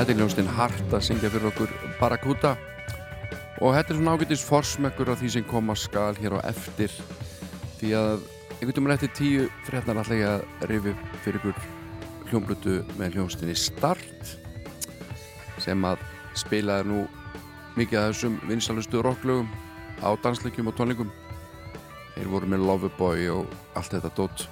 Þetta 0.05 0.13
er 0.13 0.19
hljómsdinn 0.21 0.49
Hart 0.53 0.91
að 0.93 1.01
syngja 1.07 1.29
fyrir 1.33 1.47
okkur 1.49 1.71
Barracuda. 1.97 2.51
Og 3.65 3.71
þetta 3.73 3.95
er 3.95 3.97
svona 3.97 4.13
ágætist 4.13 4.45
forsmökkur 4.45 5.09
af 5.09 5.23
því 5.23 5.29
sem 5.33 5.45
kom 5.49 5.71
að 5.73 5.79
skal 5.81 6.19
hér 6.19 6.35
á 6.37 6.45
eftir. 6.45 6.93
Því 7.79 7.93
að 7.97 8.27
einhvern 8.59 8.75
veginn 8.75 8.93
eftir 8.93 9.15
tíu 9.17 9.47
frétnar 9.65 10.03
alltaf 10.03 10.19
ég 10.19 10.29
að 10.29 10.67
rifi 10.69 10.93
fyrir 11.25 11.39
ykkur 11.41 11.63
hljómblutu 12.29 12.75
með 12.99 13.17
hljómsdinn 13.17 13.53
í 13.55 13.57
start 13.57 14.35
sem 15.65 15.87
að 15.89 16.03
spilaði 16.37 16.85
nú 16.91 16.99
mikið 17.79 18.01
af 18.03 18.11
þessum 18.11 18.37
vinsalustu 18.51 19.01
rocklögum 19.01 19.49
á 20.05 20.13
dansleikum 20.21 20.69
og 20.69 20.77
tónleikum. 20.77 21.15
Þeir 22.19 22.29
voru 22.35 22.53
með 22.53 22.67
Loveboy 22.69 23.25
og 23.39 23.57
allt 23.73 23.97
þetta 23.97 24.13
dótt 24.21 24.45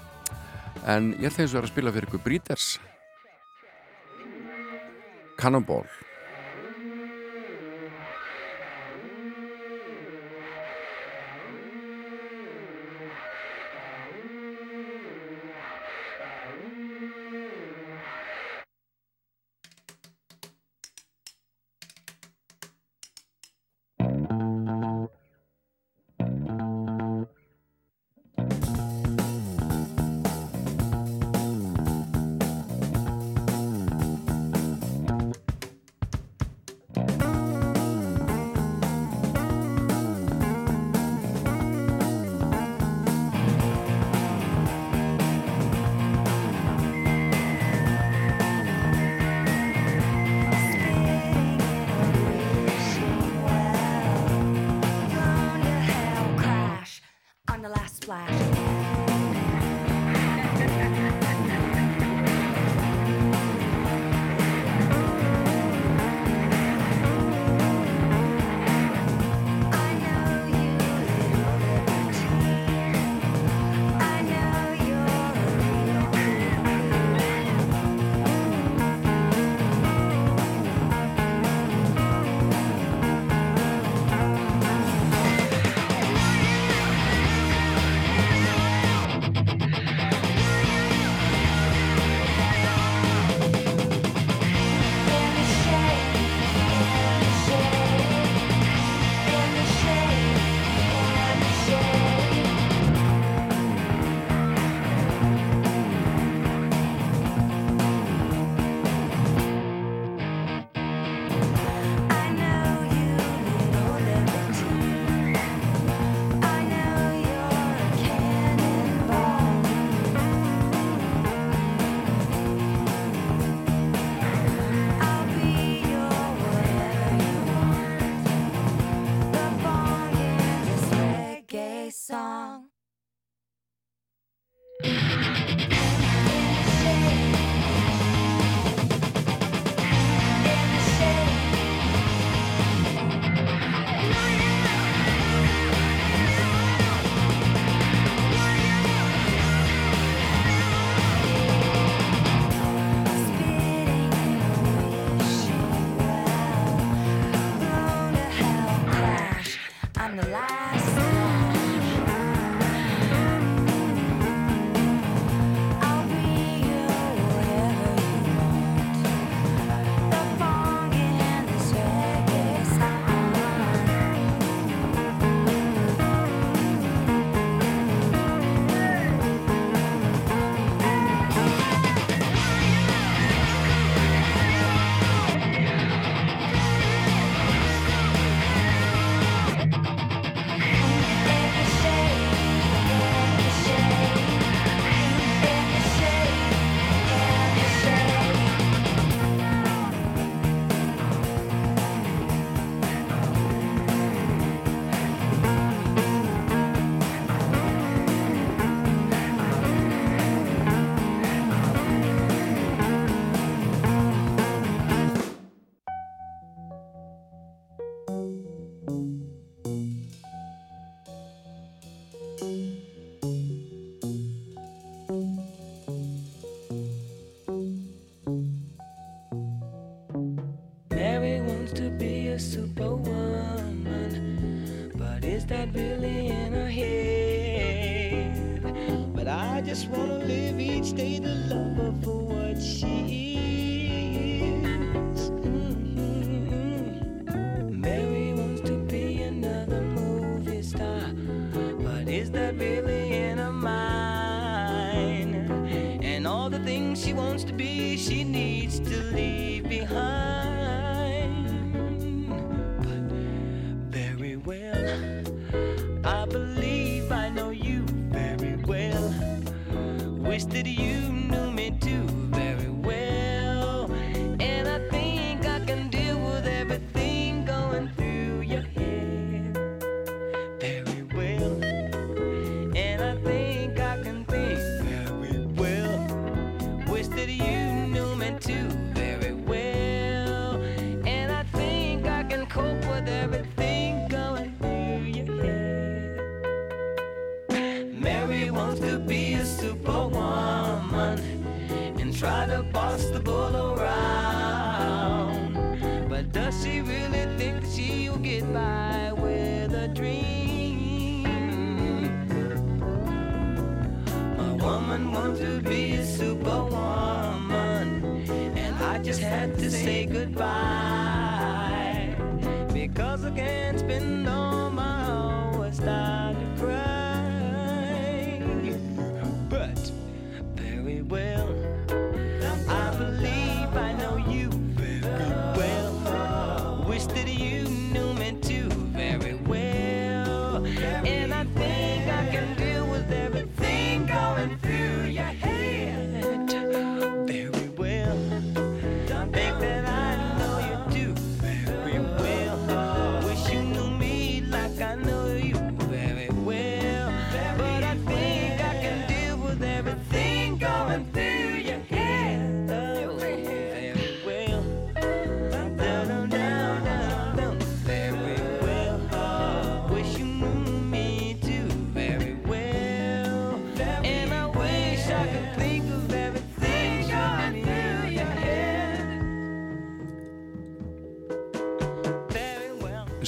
en 0.89 1.13
ég 1.19 1.29
ætla 1.29 1.45
eins 1.45 1.53
og 1.53 1.61
að 1.67 1.75
spila 1.75 1.93
fyrir 1.93 2.09
ykkur 2.09 2.25
Breeders. 2.25 2.71
Cannonball. 5.43 5.87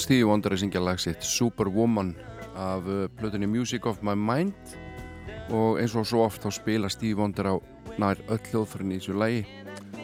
Stevie 0.04 0.26
Wonder 0.28 0.52
að 0.52 0.60
syngja 0.60 0.82
lag 0.84 0.98
sitt 1.00 1.22
Superwoman 1.24 2.10
af 2.60 2.84
eh, 2.92 3.06
plötunni 3.16 3.46
Music 3.48 3.86
of 3.88 4.02
My 4.04 4.12
Mind. 4.12 4.74
Og 5.48 5.78
eins 5.80 5.94
og 5.96 6.04
svo 6.04 6.26
oft 6.26 6.44
þá 6.44 6.50
spila 6.52 6.90
Stevie 6.92 7.16
Wonder 7.16 7.48
á 7.48 7.54
nær 7.96 8.20
öll 8.28 8.42
hljóðfyrin 8.50 8.92
í 8.92 8.98
þessu 8.98 9.14
lagi. 9.16 9.46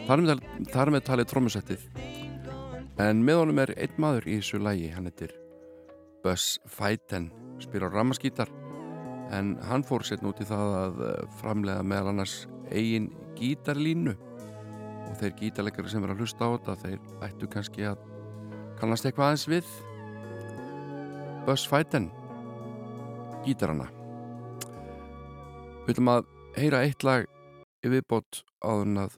Þar 0.07 0.23
með, 0.23 0.41
þar 0.73 0.91
með 0.95 1.03
talið 1.05 1.29
trómusettið 1.29 1.83
en 3.01 3.21
með 3.25 3.43
honum 3.43 3.61
er 3.61 3.73
einn 3.77 4.01
maður 4.01 4.25
í 4.29 4.39
þessu 4.39 4.61
lagi, 4.61 4.89
hann 4.93 5.07
heitir 5.09 5.35
Buzz 6.25 6.57
Feiten 6.69 7.29
spila 7.61 7.89
rammaskítar 7.89 8.49
en 9.33 9.53
hann 9.69 9.85
fór 9.85 10.05
sér 10.05 10.21
núti 10.25 10.45
það 10.49 10.75
að 10.79 11.05
eh, 11.11 11.21
framlega 11.43 11.85
meðal 11.85 12.15
annars 12.15 12.35
eigin 12.73 13.11
gítarlínu. 13.37 14.17
Og 15.11 15.13
þeir 15.21 15.37
gítarleikari 15.43 15.93
sem 15.93 16.03
er 16.09 16.15
að 16.15 16.25
hlusta 16.25 16.49
á 16.49 16.57
þetta 16.57 16.77
þeir 16.87 16.99
ættu 17.29 17.53
kannski 17.53 17.87
að 17.93 18.03
kannast 18.81 19.05
eitthvað 19.05 19.29
aðeins 19.29 19.49
við. 19.51 19.73
Buzz 21.45 21.65
Fiden 21.65 22.11
gítarana. 23.41 23.87
Við 25.87 25.95
viljum 25.95 26.11
að 26.13 26.27
heyra 26.53 26.83
eitt 26.85 27.05
lag 27.07 27.25
viðbót 27.81 28.43
áður 28.61 28.85
en 28.85 29.01
að 29.07 29.15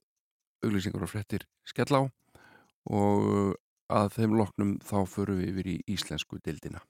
auglýsingar 0.63 1.03
og 1.03 1.11
frettir 1.11 1.43
skell 1.67 1.91
á 1.91 2.01
og 2.87 3.57
að 3.91 4.13
þeim 4.15 4.37
loknum 4.39 4.77
þá 4.79 4.97
förum 5.11 5.41
við 5.43 5.51
yfir 5.51 5.71
í 5.73 5.77
íslensku 5.97 6.39
dildina 6.43 6.83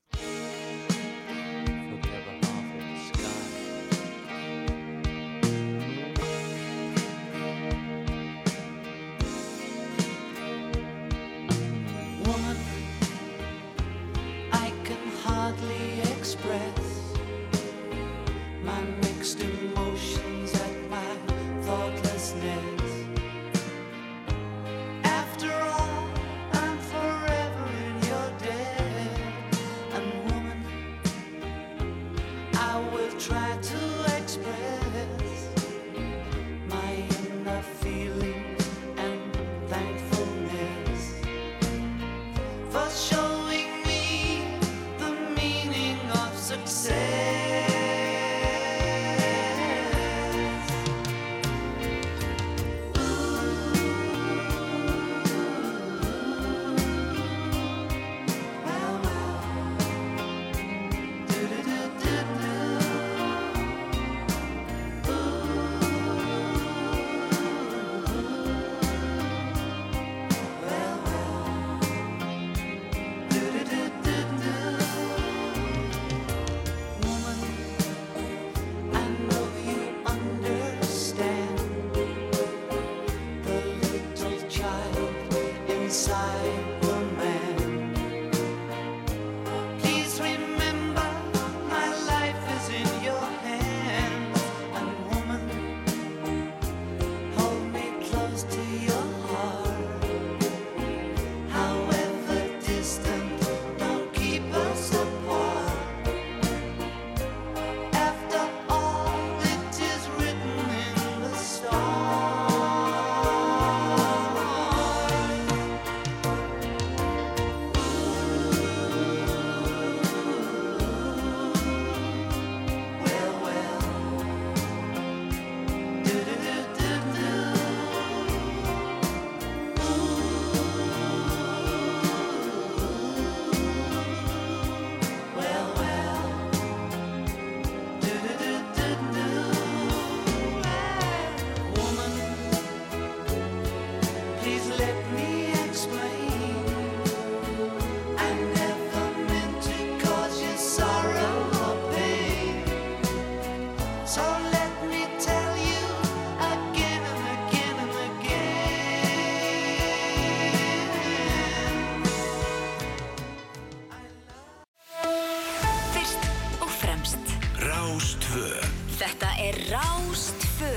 Rástvö 167.94 168.50
Þetta 168.98 169.28
er 169.38 169.58
Rástfö 169.70 170.70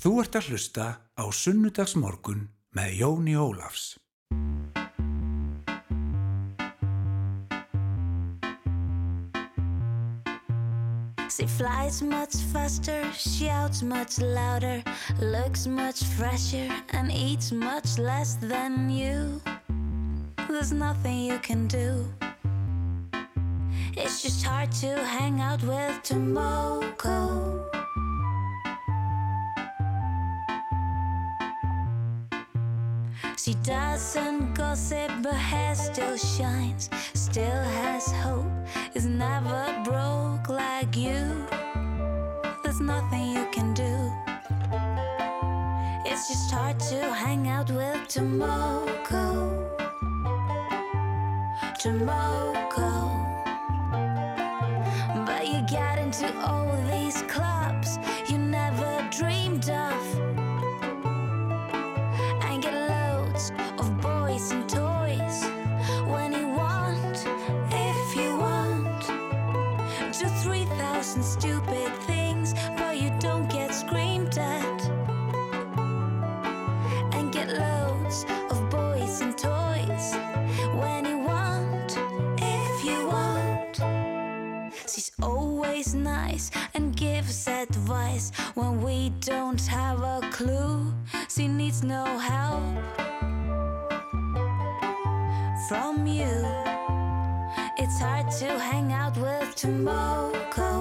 Þú 0.00 0.12
ert 0.22 0.38
að 0.38 0.46
hlusta 0.48 0.86
á 1.12 1.24
Sunnudagsmorgun 1.28 2.46
með 2.72 2.94
Jóni 3.02 3.34
Ólafs. 3.36 3.98
She 11.28 11.44
flies 11.52 12.00
much 12.00 12.40
faster, 12.52 13.04
shouts 13.12 13.82
much 13.82 14.16
louder, 14.24 14.80
looks 15.20 15.66
much 15.66 16.00
fresher, 16.16 16.72
and 16.96 17.12
eats 17.12 17.52
much 17.52 17.98
less 17.98 18.36
than 18.40 18.88
you. 18.88 19.42
There's 20.48 20.72
nothing 20.72 21.20
you 21.20 21.38
can 21.40 21.68
do. 21.68 22.08
It's 23.96 24.22
just 24.22 24.44
hard 24.44 24.72
to 24.82 24.96
hang 25.04 25.40
out 25.40 25.62
with 25.62 26.02
Tomoko. 26.02 27.62
She 33.36 33.54
doesn't 33.62 34.54
gossip, 34.54 35.12
but 35.22 35.34
hair 35.34 35.76
still 35.76 36.16
shines, 36.16 36.90
still 37.14 37.62
has 37.62 38.10
hope, 38.10 38.50
is 38.94 39.06
never 39.06 39.80
broke 39.84 40.48
like 40.48 40.96
you. 40.96 41.46
There's 42.64 42.80
nothing 42.80 43.30
you 43.30 43.46
can 43.52 43.74
do. 43.74 43.94
It's 46.04 46.26
just 46.26 46.50
hard 46.50 46.80
to 46.90 47.12
hang 47.14 47.46
out 47.46 47.70
with 47.70 48.08
Tomoko. 48.08 49.70
Tomoko. 51.78 53.13
Into 56.26 56.38
all 56.40 56.76
these 56.90 57.22
clubs 57.22 57.98
you 58.28 58.38
never 58.38 59.06
dreamed 59.10 59.68
of 59.68 60.43
nice 86.34 86.50
and 86.74 86.96
gives 86.96 87.46
advice 87.46 88.32
when 88.54 88.82
we 88.82 89.10
don't 89.20 89.64
have 89.66 90.00
a 90.02 90.20
clue. 90.32 90.92
She 91.28 91.46
needs 91.46 91.84
no 91.84 92.04
help 92.18 92.74
from 95.68 96.06
you. 96.06 96.34
It's 97.78 97.98
hard 98.00 98.30
to 98.40 98.48
hang 98.58 98.92
out 98.92 99.16
with 99.16 99.48
Tomoko. 99.60 100.72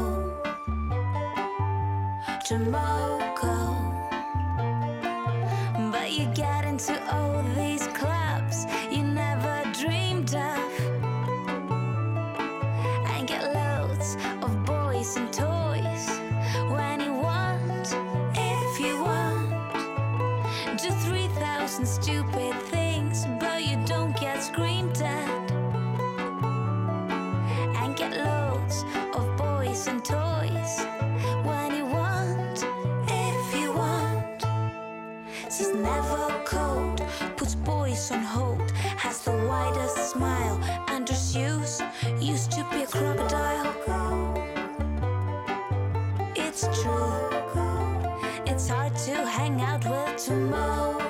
Tomoko. 2.48 3.56
But 5.92 6.12
you 6.18 6.26
get 6.34 6.66
into 6.66 6.94
all 7.14 7.44
these 7.56 7.86
clubs 7.98 8.13
on 38.14 38.24
hold, 38.24 38.72
has 38.98 39.20
the 39.24 39.32
widest 39.32 40.12
smile, 40.12 40.60
and 40.88 41.08
her 41.10 41.16
shoes 41.16 41.82
used 42.20 42.52
to 42.52 42.66
be 42.72 42.84
a 42.84 42.88
crocodile. 42.88 43.74
It's 46.36 46.64
true, 46.82 47.30
it's 48.46 48.68
hard 48.68 48.96
to 49.08 49.16
hang 49.26 49.62
out 49.62 49.84
with 49.86 50.16
Tomoko. 50.24 51.03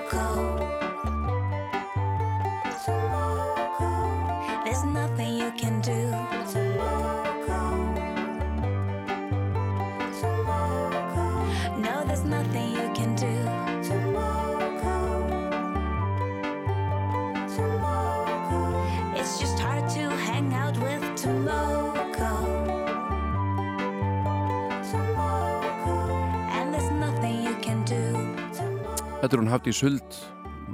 Þetta 29.23 29.37
er 29.37 29.39
hún 29.39 29.53
haft 29.53 29.67
í 29.69 29.71
suld 29.71 30.15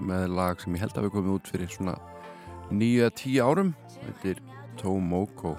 með 0.10 0.32
lag 0.34 0.58
sem 0.58 0.74
ég 0.74 0.82
held 0.82 0.96
að 0.98 1.04
við 1.06 1.12
komum 1.14 1.36
út 1.36 1.50
fyrir 1.52 1.70
svona 1.70 1.92
9-10 2.74 3.36
árum. 3.46 3.70
Þetta 3.94 4.32
er 4.32 4.40
Tomoko. 4.82 5.52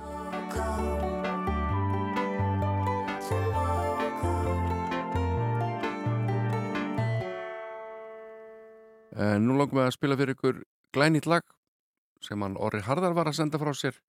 En 9.14 9.46
nú 9.46 9.54
langum 9.54 9.78
við 9.78 9.86
að 9.86 9.94
spila 10.00 10.18
fyrir 10.18 10.34
ykkur 10.34 10.62
glænýtt 10.90 11.30
lag 11.30 11.46
sem 12.26 12.42
hann 12.42 12.58
Orri 12.58 12.82
Harðar 12.82 13.14
var 13.14 13.30
að 13.30 13.38
senda 13.44 13.62
frá 13.62 13.70
sér. 13.70 14.02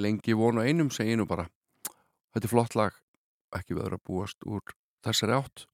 Lengi 0.00 0.32
vonu 0.32 0.64
einum 0.64 0.88
segi 0.88 1.20
nú 1.20 1.28
bara. 1.28 1.50
Þetta 2.32 2.46
er 2.48 2.56
flott 2.56 2.84
lag. 2.86 3.02
Ekki 3.52 3.76
við 3.76 3.90
að 3.92 4.06
búast 4.08 4.48
úr 4.48 4.64
þessari 5.04 5.42
átt 5.44 5.68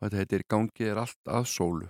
og 0.00 0.08
þetta 0.08 0.20
heitir 0.22 0.46
Gangið 0.48 0.92
er 0.94 1.02
allt 1.04 1.20
að 1.28 1.48
sólu 1.52 1.88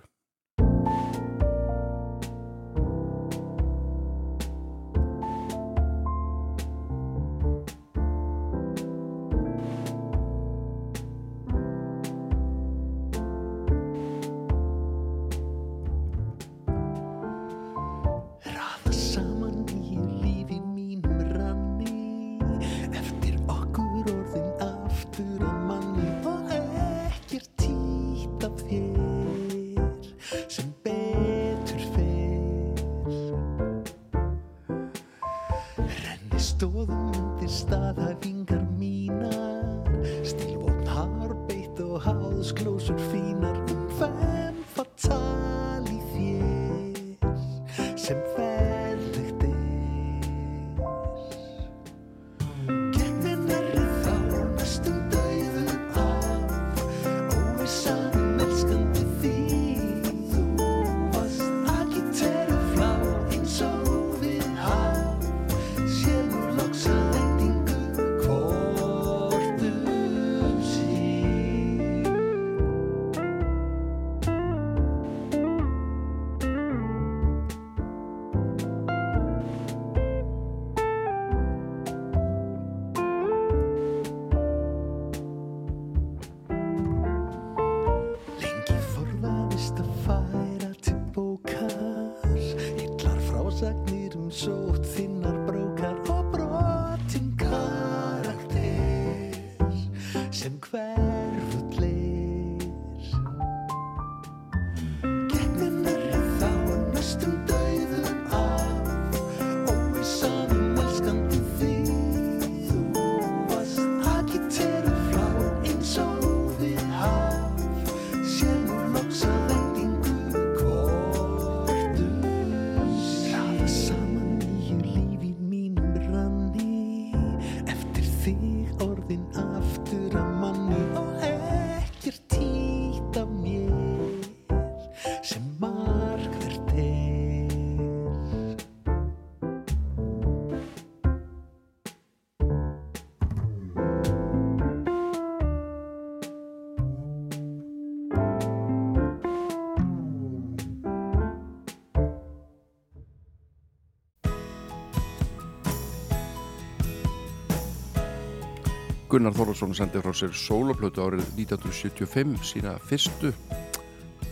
Gunnar 159.21 159.35
Þorvarsson 159.37 159.75
sendi 159.77 159.99
frá 160.01 160.15
sér 160.17 160.31
sólaplötu 160.33 161.03
árið 161.03 161.27
1975 161.43 162.41
sína 162.41 162.71
fyrstu. 162.89 163.29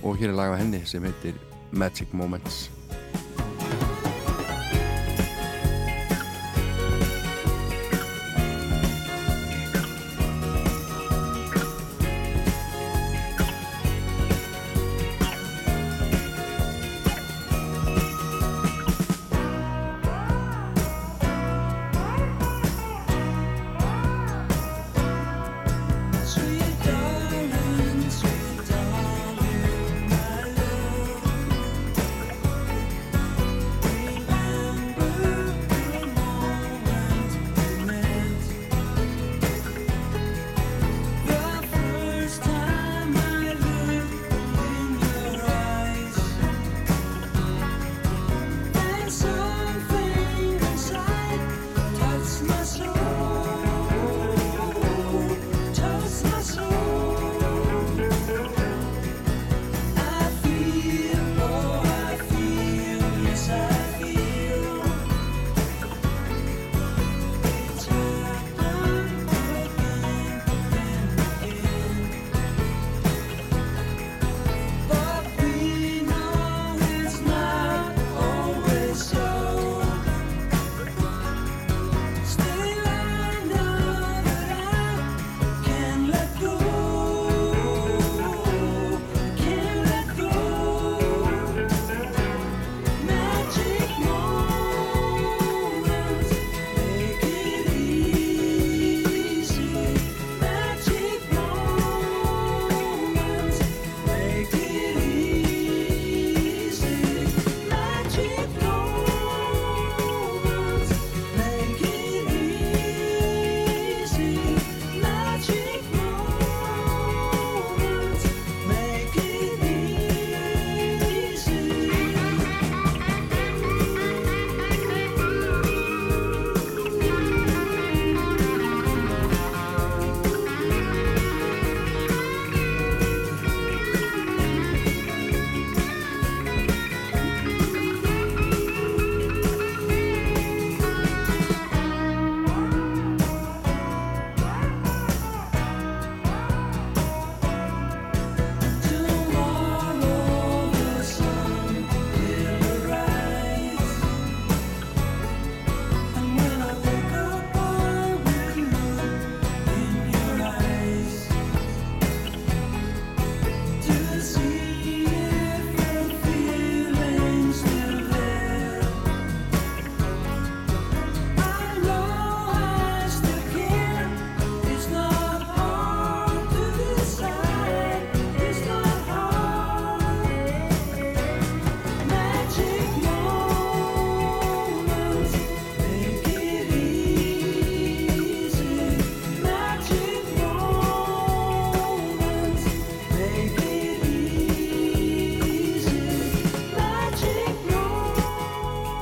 Og 0.01 0.17
hér 0.17 0.31
er 0.31 0.39
lag 0.39 0.55
af 0.55 0.63
henni 0.63 0.81
sem 0.89 1.05
heitir 1.05 1.37
Magic 1.69 2.09
Moments 2.17 2.71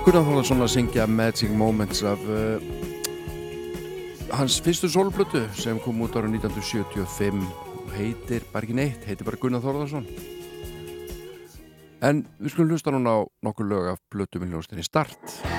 Gunnar 0.07 0.23
Þorlarsson 0.23 0.63
að 0.63 0.69
syngja 0.71 1.03
Magic 1.11 1.49
Moments 1.51 1.99
af 2.07 2.21
uh, 2.31 2.61
hans 4.39 4.55
fyrstu 4.63 4.87
sólblötu 4.87 5.41
sem 5.59 5.81
kom 5.83 5.99
út 6.05 6.15
ára 6.15 6.29
1975 6.31 7.43
og 7.81 7.91
heitir 7.97 8.47
bara 8.53 8.63
ekki 8.63 8.77
neitt, 8.79 9.03
heitir 9.03 9.27
bara 9.27 9.41
Gunnar 9.41 9.65
Þorlarsson 9.65 10.07
en 12.07 12.23
við 12.39 12.55
skulum 12.55 12.71
hlusta 12.71 12.95
núna 12.95 13.19
á 13.19 13.27
nokkur 13.43 13.67
lög 13.67 13.91
af 13.97 14.03
blötu 14.07 14.39
með 14.39 14.55
hljóstinni 14.55 14.87
Start 14.87 15.56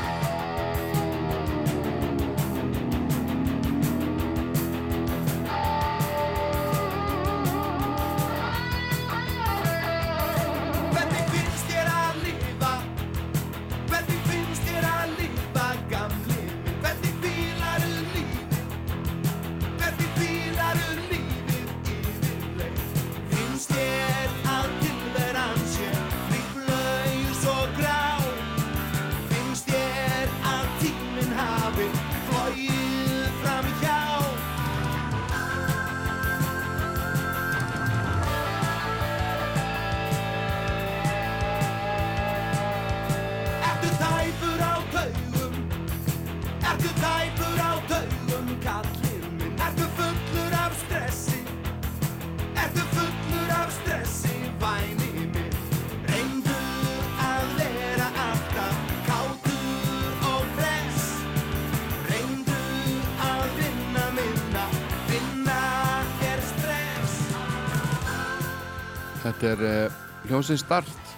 hljómsið 70.49 70.64
start 70.64 71.11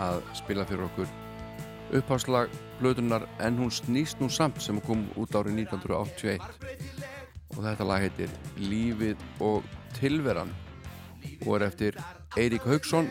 að 0.00 0.22
spila 0.38 0.64
fyrir 0.64 0.86
okkur 0.86 1.08
uppháslag 1.98 2.54
blöðunar 2.78 3.26
en 3.44 3.58
hún 3.60 3.68
snýst 3.68 4.22
nú 4.22 4.30
samt 4.32 4.62
sem 4.64 4.78
kom 4.86 5.02
út 5.20 5.36
árið 5.36 5.66
1981 5.66 6.40
og 7.52 7.58
þetta 7.66 7.88
lag 7.90 8.06
heitir 8.06 8.32
Lífið 8.56 9.20
og 9.44 9.68
tilveran 9.98 10.54
og 11.44 11.58
er 11.58 11.66
eftir 11.66 12.00
Eirík 12.40 12.64
Haugsson, 12.64 13.10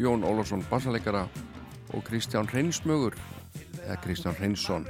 Jón 0.00 0.24
Ólafsson 0.24 0.64
bassaleikara 0.70 1.26
og 1.92 2.08
Kristján 2.08 2.48
Hreinsmögur 2.48 3.18
eða 3.82 4.00
Kristján 4.06 4.40
Hreinsson 4.40 4.88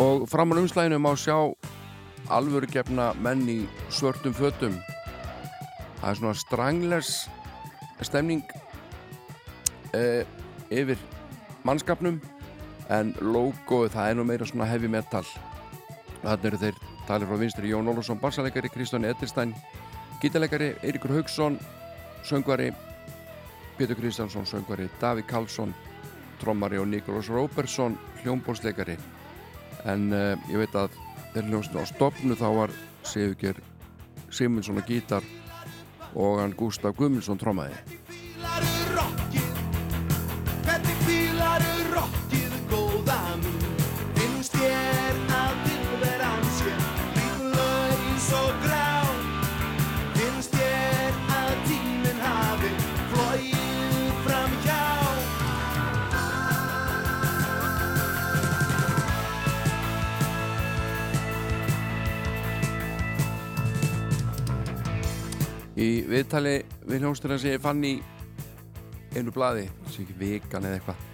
Og 0.00 0.28
fram 0.28 0.52
á 0.52 0.56
umslæginu 0.56 0.96
má 0.96 1.12
sjá 1.12 1.36
alvörugefna 2.32 3.12
menn 3.20 3.42
í 3.52 3.58
svörtum 3.92 4.32
fötum. 4.32 4.78
Það 6.00 6.10
er 6.10 6.16
svona 6.16 6.38
strangles 6.40 7.10
stemning 8.00 8.40
eh, 9.92 10.24
yfir 10.72 10.96
mannskapnum 11.68 12.16
en 12.88 13.12
logoið 13.20 13.92
það 13.92 14.08
er 14.08 14.16
nú 14.16 14.24
meira 14.24 14.48
svona 14.48 14.70
heavy 14.72 14.88
metal. 14.88 15.26
Þannig 16.24 16.48
eru 16.48 16.62
þeir 16.64 16.80
talir 17.04 17.28
frá 17.28 17.40
vinstri 17.44 17.68
Jón 17.68 17.92
Ólafsson, 17.92 18.24
bassalegari, 18.24 18.72
Kristján 18.72 19.04
Edilstein, 19.04 19.52
gítalegari, 20.24 20.72
Eiríkur 20.80 21.12
Haugsson, 21.18 21.60
söngvari, 22.24 22.72
Pétur 23.76 24.00
Kristjánsson, 24.00 24.48
söngvari, 24.48 24.88
Davík 25.00 25.28
Karlsson, 25.28 25.76
trommari 26.40 26.80
og 26.80 26.88
Nikolás 26.88 27.28
Róbersson, 27.28 28.00
hljómbólsleikari 28.22 28.96
en 29.88 30.10
uh, 30.12 30.34
ég 30.50 30.60
veit 30.60 30.74
að 30.76 30.96
þegar 31.32 31.48
hljómsnum 31.50 31.84
á 31.84 31.90
stopnu 31.90 32.36
þá 32.38 32.48
var 32.56 32.74
Sigurger 33.06 33.60
Sigmundsson 34.30 34.80
á 34.80 34.84
gítar 34.86 35.26
og 36.14 36.40
hann 36.40 36.56
Gustaf 36.58 36.96
Guðmundsson 36.98 37.38
trommaði. 37.40 37.76
Fílaru 38.10 38.74
rockið 38.96 39.52
Hvernig 40.66 41.04
fílaru 41.06 41.76
rockið 41.94 42.58
góða 42.70 43.20
mín 43.42 43.49
Í 65.80 66.02
viðtali 66.04 66.58
við 66.84 67.04
hljómsdurinn 67.04 67.40
sem 67.40 67.54
ég 67.54 67.62
fann 67.64 67.80
í 67.86 67.94
einu 69.16 69.32
blaði, 69.32 69.68
sem 69.88 70.04
ekki 70.04 70.18
vikan 70.20 70.66
eða 70.68 70.78
eitthvað 70.78 71.06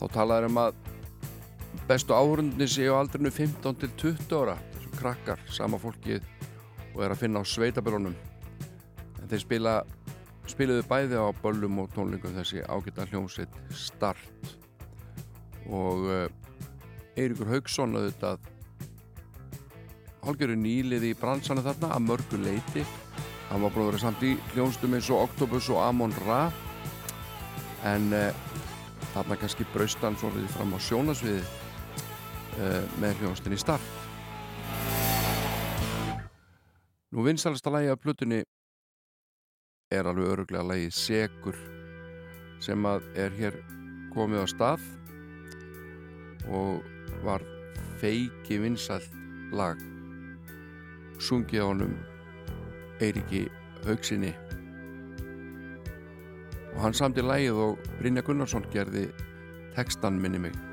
þá 0.00 0.06
talaður 0.14 0.48
um 0.48 0.60
að 0.62 0.78
bestu 1.86 2.16
áhörundin 2.16 2.70
séu 2.70 2.96
aldrinu 2.96 3.30
15 3.30 3.76
til 3.82 3.90
20 4.00 4.32
ára 4.40 4.56
þessum 4.72 4.96
krakkar, 4.96 5.42
sama 5.52 5.78
fólkið 5.82 6.24
og 6.94 7.04
er 7.04 7.12
að 7.12 7.20
finna 7.20 7.44
á 7.44 7.44
sveitabörunum 7.46 8.16
en 8.16 9.28
þeir 9.28 9.44
spila 9.44 9.76
spiluðu 10.48 10.86
bæði 10.88 11.20
á 11.20 11.28
böllum 11.42 11.80
og 11.82 11.92
tónlingum 11.94 12.36
þessi 12.38 12.62
ágæta 12.64 13.06
hljómsveit 13.10 13.56
Start. 13.74 14.52
Og 15.66 16.04
uh, 16.06 16.26
Eiríkur 17.18 17.50
Haugsson 17.50 17.96
auðvitað 17.98 18.46
hálfgerður 20.22 20.60
nýliði 20.62 21.10
í 21.12 21.18
bransanu 21.18 21.64
þarna 21.66 21.90
að 21.96 22.06
mörgu 22.06 22.40
leiti 22.42 22.84
hann 23.50 23.62
var 23.62 23.70
búin 23.74 23.86
að 23.86 23.92
vera 23.92 24.02
samt 24.06 24.24
í 24.26 24.34
hljónstum 24.54 24.96
eins 24.96 25.10
og 25.12 25.28
Octopus 25.28 25.70
og 25.74 25.82
Amon 25.84 26.14
Ra. 26.24 26.46
En 27.86 28.10
uh, 28.16 28.32
þarna 29.12 29.38
kannski 29.40 29.68
braust 29.74 30.02
hann 30.02 30.18
svolítið 30.18 30.50
fram 30.56 30.74
á 30.74 30.78
sjónasviði 30.82 31.44
uh, 31.44 32.82
með 33.00 33.22
hljónstin 33.22 33.54
í 33.54 33.60
start 33.60 33.94
Nú 37.16 37.22
vinsalasta 37.24 37.70
lagi 37.70 37.88
af 37.88 38.00
plutunni 38.02 38.42
er 39.94 40.08
alveg 40.10 40.26
öruglega 40.34 40.66
lagi 40.66 40.90
Segur 40.92 41.56
sem 42.60 42.82
að 42.84 43.06
er 43.16 43.32
hér 43.38 43.56
komið 44.12 44.42
á 44.42 44.46
stað 44.50 44.82
og 46.50 46.82
var 47.24 47.44
feiki 48.02 48.58
vinsalt 48.60 49.08
lag. 49.56 49.80
Sungið 51.22 51.62
á 51.62 51.66
honum 51.70 51.94
Eiríki 53.00 53.46
Haugsinni 53.86 54.32
og 56.74 56.80
hann 56.84 56.96
samti 56.96 57.24
lægið 57.24 57.60
og 57.66 57.90
Brynja 58.00 58.24
Gunnarsson 58.24 58.66
gerði 58.72 59.06
textan 59.76 60.20
minni 60.20 60.40
mig 60.46 60.65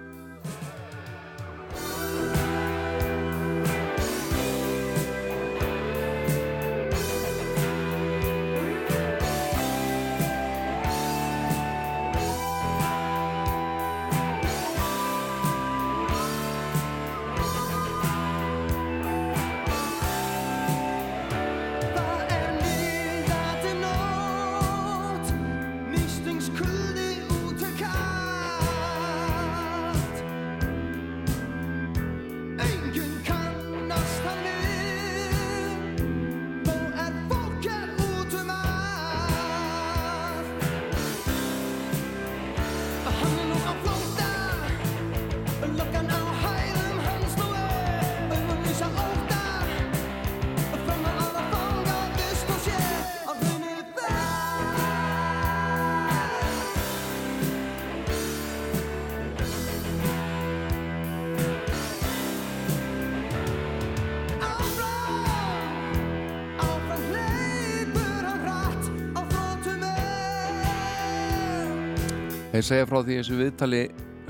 segja 72.73 72.89
frá 72.89 73.03
því 73.05 73.15
þessu 73.19 73.35
viðtali 73.37 73.79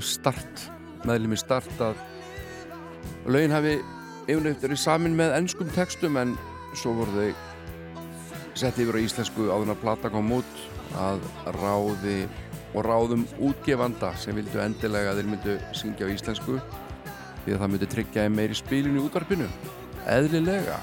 start, 0.04 0.64
meðlumi 1.08 1.36
start 1.40 1.78
að 1.80 2.00
lögin 3.32 3.54
hafi 3.54 3.72
yfirleitt 4.26 4.60
verið 4.64 4.80
samin 4.82 5.16
með 5.16 5.36
ennskum 5.38 5.70
textum 5.72 6.18
en 6.20 6.34
svo 6.76 6.92
voru 6.98 7.14
þau 7.14 8.02
sett 8.58 8.82
yfir 8.82 8.98
á 9.00 9.04
íslensku 9.06 9.48
áður 9.48 9.70
en 9.70 9.74
að 9.74 9.80
plata 9.80 10.12
kom 10.12 10.32
út 10.36 10.60
að 11.00 11.24
ráði 11.56 12.18
og 12.74 12.84
ráðum 12.84 13.24
útgefanda 13.48 14.12
sem 14.20 14.36
vildu 14.36 14.60
endilega 14.60 15.14
að 15.14 15.22
þeir 15.22 15.30
myndu 15.32 15.58
syngja 15.80 16.10
á 16.10 16.12
íslensku 16.12 16.58
því 17.46 17.54
að 17.54 17.62
það 17.62 17.70
myndi 17.72 17.92
tryggja 17.94 18.26
meiri 18.34 18.58
spilin 18.58 18.98
í 18.98 19.06
útvarpinu. 19.06 19.48
Eðlilega 20.04 20.82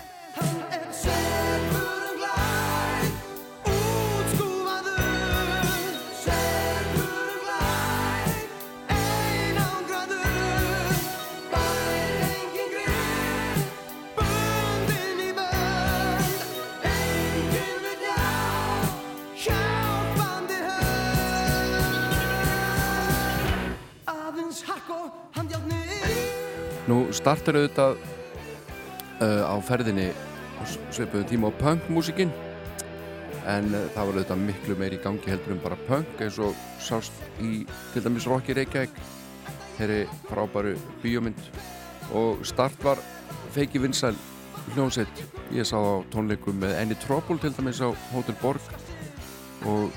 Nú 27.31 27.37
startar 27.37 27.55
auðvitað 27.55 27.93
uh, 29.23 29.43
á 29.47 29.55
ferðinni 29.63 30.09
á 30.11 30.67
svipuðum 30.91 31.29
tíma 31.29 31.47
á 31.47 31.59
punkmúsikinn 31.61 32.33
en 33.47 33.69
uh, 33.71 33.85
það 33.93 34.09
var 34.09 34.17
auðvitað 34.17 34.41
miklu 34.49 34.75
meiri 34.75 34.99
í 34.99 35.03
gangi 35.05 35.31
heldur 35.31 35.53
en 35.55 35.61
bara 35.63 35.77
punk 35.87 36.25
eins 36.25 36.41
og 36.43 36.59
sást 36.83 37.23
í 37.39 37.61
til 37.93 38.03
dæmis 38.03 38.27
Rocky 38.27 38.57
Reykjavík. 38.57 38.99
Þeirri 39.77 40.01
frábæru 40.27 40.75
bíómynd. 41.05 41.39
Og 42.19 42.43
start 42.51 42.75
var 42.83 42.99
feiki 43.55 43.79
vinsæl 43.79 44.19
hljómsveit. 44.73 45.23
Ég 45.55 45.63
sá 45.63 45.79
á 45.79 46.03
tónleikum 46.11 46.59
með 46.59 46.75
Annie 46.83 46.99
Trouble 46.99 47.39
til 47.39 47.55
dæmis 47.55 47.79
á 47.79 47.95
Hotel 48.11 48.35
Borg. 48.43 48.71
Og 49.71 49.87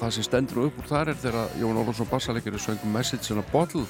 það 0.00 0.16
sem 0.16 0.30
stendur 0.32 0.70
upp 0.70 0.80
úr 0.80 0.88
þar 0.88 1.12
er 1.12 1.20
þegar 1.20 1.56
Jón 1.60 1.84
Ólafsson 1.84 2.08
bassalegjari 2.08 2.64
söngum 2.64 2.96
Message 2.96 3.28
in 3.36 3.44
a 3.44 3.50
Bottle 3.52 3.84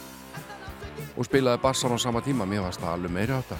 og 1.19 1.27
spilaði 1.27 1.62
bassan 1.62 1.93
á 1.95 1.99
sama 1.99 2.23
tíma. 2.23 2.47
Mér 2.47 2.62
varst 2.62 2.81
það 2.81 2.95
alveg 2.95 3.15
meiri 3.15 3.35
á 3.35 3.43
þetta 3.43 3.59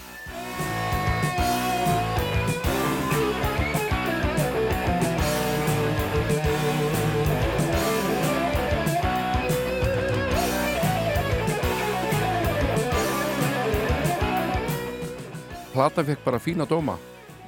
Platan 15.79 16.07
fekk 16.09 16.25
bara 16.25 16.39
fína 16.43 16.65
dóma 16.67 16.97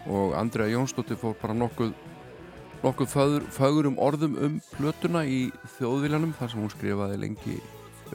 og 0.06 0.36
Andrea 0.38 0.70
Jónsdóttir 0.70 1.18
fór 1.18 1.32
bara 1.40 1.54
nokkuð 1.54 1.90
nokkuð 2.84 3.08
fögur, 3.10 3.46
fögurum 3.50 3.96
orðum 3.98 4.36
um 4.38 4.60
plötuna 4.76 5.24
í 5.26 5.48
þjóðviljanum 5.78 6.36
þar 6.38 6.52
sem 6.52 6.62
hún 6.62 6.70
skrifaði 6.70 7.16
lengi 7.24 7.56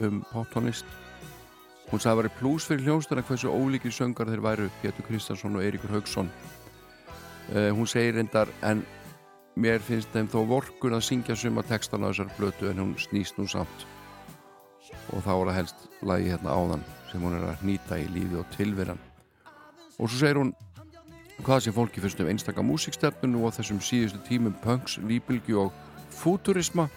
um 0.00 0.22
poptónlist 0.30 0.88
hún 1.90 2.02
sagði 2.02 2.10
að 2.10 2.12
það 2.12 2.20
væri 2.20 2.34
plús 2.40 2.66
fyrir 2.66 2.86
hljónstuna 2.86 3.26
hversu 3.26 3.52
ólíkir 3.52 3.94
söngar 3.94 4.30
þeir 4.30 4.44
væru 4.44 4.68
Pétur 4.82 5.06
Kristjánsson 5.06 5.58
og 5.58 5.64
Eiríkur 5.64 5.94
Haugsson 5.94 6.30
uh, 7.54 7.70
hún 7.76 7.86
segir 7.90 8.16
reyndar 8.18 8.50
en 8.66 8.82
mér 9.56 9.80
finnst 9.80 10.12
þeim 10.12 10.28
þó 10.28 10.42
vorkun 10.50 10.96
að 10.96 11.06
syngja 11.06 11.36
suma 11.38 11.64
textan 11.64 12.04
á 12.04 12.12
þessar 12.12 12.32
plötu 12.36 12.68
en 12.70 12.82
hún 12.82 12.94
snýst 13.00 13.38
nú 13.40 13.46
samt. 13.48 13.86
Og 15.14 15.22
þá 15.24 15.32
er 15.32 15.48
það 15.48 15.56
helst 15.56 15.86
lagi 16.04 16.30
hérna 16.30 16.52
áðan 16.52 16.84
sem 17.10 17.24
hún 17.24 17.38
er 17.38 17.46
að 17.48 17.64
nýta 17.64 17.98
í 17.98 18.06
lífi 18.12 18.36
og 18.40 18.50
tilveran. 18.56 19.00
Og 19.96 20.10
svo 20.10 20.20
segir 20.20 20.40
hún 20.42 20.52
hvað 21.46 21.64
sem 21.64 21.76
fólki 21.76 22.02
finnst 22.04 22.20
um 22.20 22.28
einstaka 22.30 22.64
músikstefnun 22.64 23.38
og 23.40 23.54
þessum 23.56 23.80
síðustu 23.80 24.20
tímum 24.28 24.54
punks, 24.62 24.98
líbylgi 25.00 25.56
og 25.56 25.72
futurisma 26.12 26.88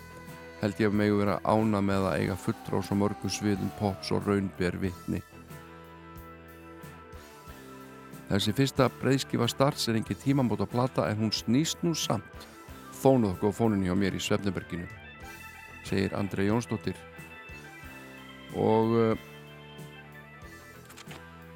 held 0.60 0.80
ég 0.82 0.90
að 0.90 0.98
megu 1.00 1.20
vera 1.22 1.40
ána 1.48 1.80
með 1.84 2.08
að 2.10 2.22
eiga 2.22 2.38
fullra 2.40 2.80
á 2.80 2.82
svo 2.84 2.98
mörgum 3.00 3.32
sviðum 3.32 3.72
pops 3.80 4.12
og 4.12 4.28
raunber 4.28 4.76
vitni. 4.82 5.22
Þessi 8.30 8.54
fyrsta 8.54 8.90
breyðskifa 9.00 9.48
starts 9.50 9.88
er 9.90 9.98
engi 9.98 10.18
tímamóta 10.20 10.68
plata 10.70 11.08
en 11.10 11.24
hún 11.24 11.32
snýst 11.34 11.82
nú 11.82 11.96
samt. 11.98 12.46
Fónuð 13.00 13.38
okkur 13.38 13.56
á 13.56 13.58
fónunni 13.58 13.88
hjá 13.88 13.96
mér 13.98 14.18
í 14.18 14.22
Svefneberginu 14.22 14.86
segir 15.88 16.14
Andrei 16.14 16.50
Jónsdóttir. 16.50 16.98
Og 18.54 18.94
uh, 18.94 19.26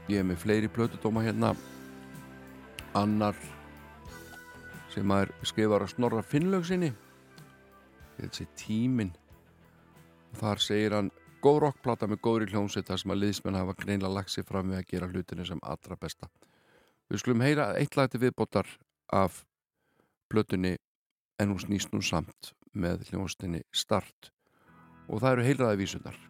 ég 0.07 0.23
er 0.23 0.25
með 0.25 0.41
fleiri 0.45 0.71
plötudóma 0.71 1.21
hérna. 1.25 1.51
Annar 2.97 3.37
sem 4.93 5.11
að 5.11 5.27
er 5.27 5.31
skrifar 5.49 5.83
að 5.83 5.93
snorra 5.93 6.25
Finnlaug 6.25 6.65
sinni 6.65 6.93
þessi 8.17 8.47
tímin 8.59 9.11
þar 10.39 10.61
segir 10.63 10.95
hann 10.97 11.11
góð 11.43 11.59
rockplata 11.65 12.07
með 12.07 12.21
góðri 12.23 12.49
hljómsveit 12.53 12.87
þar 12.87 13.01
sem 13.01 13.13
að 13.13 13.21
liðsmenn 13.23 13.59
hafa 13.59 13.77
greinlega 13.79 14.13
lagt 14.15 14.33
sér 14.33 14.47
fram 14.47 14.71
við 14.71 14.79
að 14.79 14.89
gera 14.93 15.09
hlutinu 15.11 15.45
sem 15.47 15.63
allra 15.63 15.97
besta. 15.99 16.29
Við 17.11 17.23
skulum 17.23 17.43
heyra 17.43 17.71
eitt 17.77 17.97
lag 17.99 18.11
til 18.11 18.23
viðbótar 18.23 18.69
af 19.13 19.43
plötunni 20.31 20.77
en 21.39 21.51
hún 21.51 21.61
snýst 21.61 21.91
nú 21.93 22.01
samt 22.01 22.53
með 22.73 23.09
hljómsveitinni 23.09 23.65
Start. 23.75 24.31
Og 25.11 25.19
það 25.19 25.35
eru 25.35 25.49
heilraði 25.49 25.83
vísundar 25.83 26.21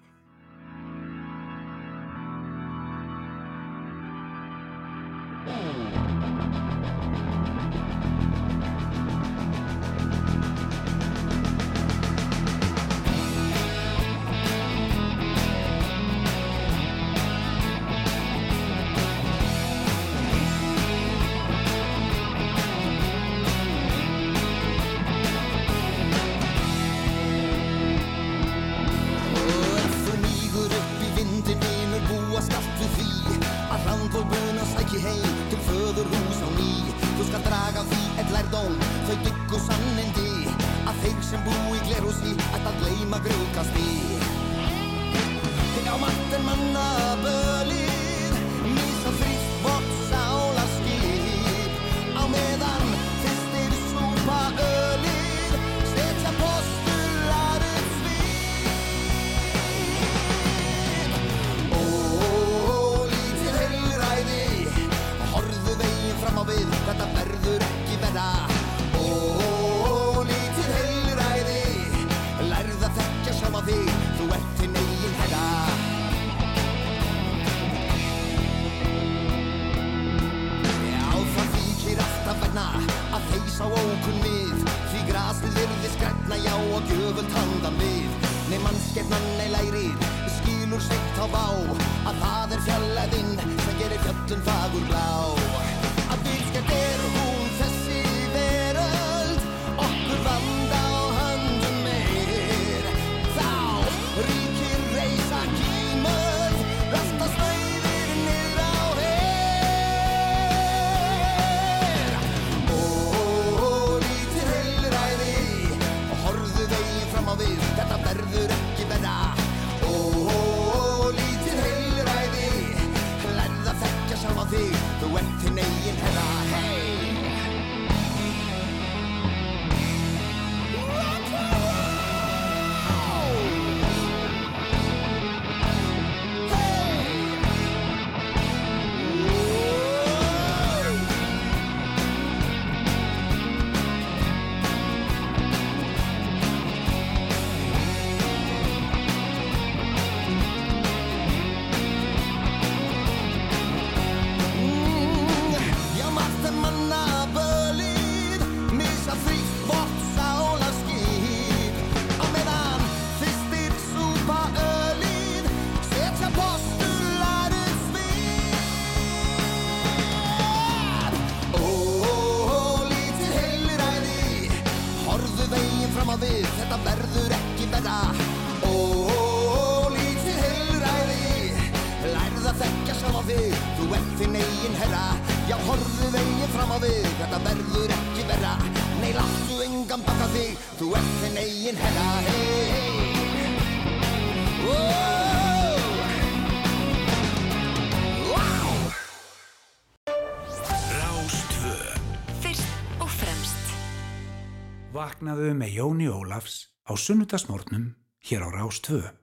Vaknaðu 205.24 205.54
með 205.56 205.70
Jóni 205.78 206.08
Ólafs 206.12 206.56
á 206.84 207.00
sunnudagsmórnum 207.00 207.86
hér 208.28 208.44
á 208.44 208.50
Rástvö. 208.52 209.23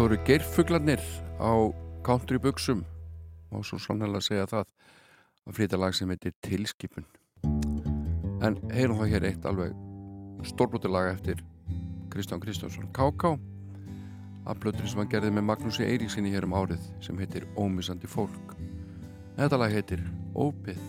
Þetta 0.00 0.14
voru 0.14 0.24
geirfuglarnir 0.24 1.00
á 1.36 1.52
country 2.00 2.38
buxum. 2.40 2.78
Og 3.52 3.66
svo 3.68 3.76
sannlega 3.76 4.22
segja 4.24 4.46
það. 4.48 4.70
Að 5.44 5.58
flytja 5.58 5.80
lag 5.82 5.92
sem 5.92 6.08
heitir 6.08 6.32
Tilskipun. 6.40 7.04
En 8.40 8.56
heyrum 8.72 8.96
það 8.96 9.12
hér 9.12 9.26
eitt 9.28 9.44
alveg 9.50 9.74
stórbúti 10.48 10.88
lag 10.88 11.10
eftir 11.10 11.44
Kristján 12.08 12.40
Kristjánsson. 12.40 12.88
K.K. 12.96 13.34
af 14.48 14.64
plötur 14.64 14.88
sem 14.88 15.02
hann 15.02 15.12
gerði 15.12 15.34
með 15.36 15.50
Magnúsi 15.50 15.84
Eiríksinni 15.84 16.32
hér 16.32 16.48
um 16.48 16.56
árið 16.56 16.88
sem 17.04 17.20
heitir 17.20 17.44
Ómissandi 17.60 18.08
fólk. 18.08 18.56
Þetta 19.36 19.60
lag 19.60 19.76
heitir 19.76 20.08
Ópið 20.32 20.80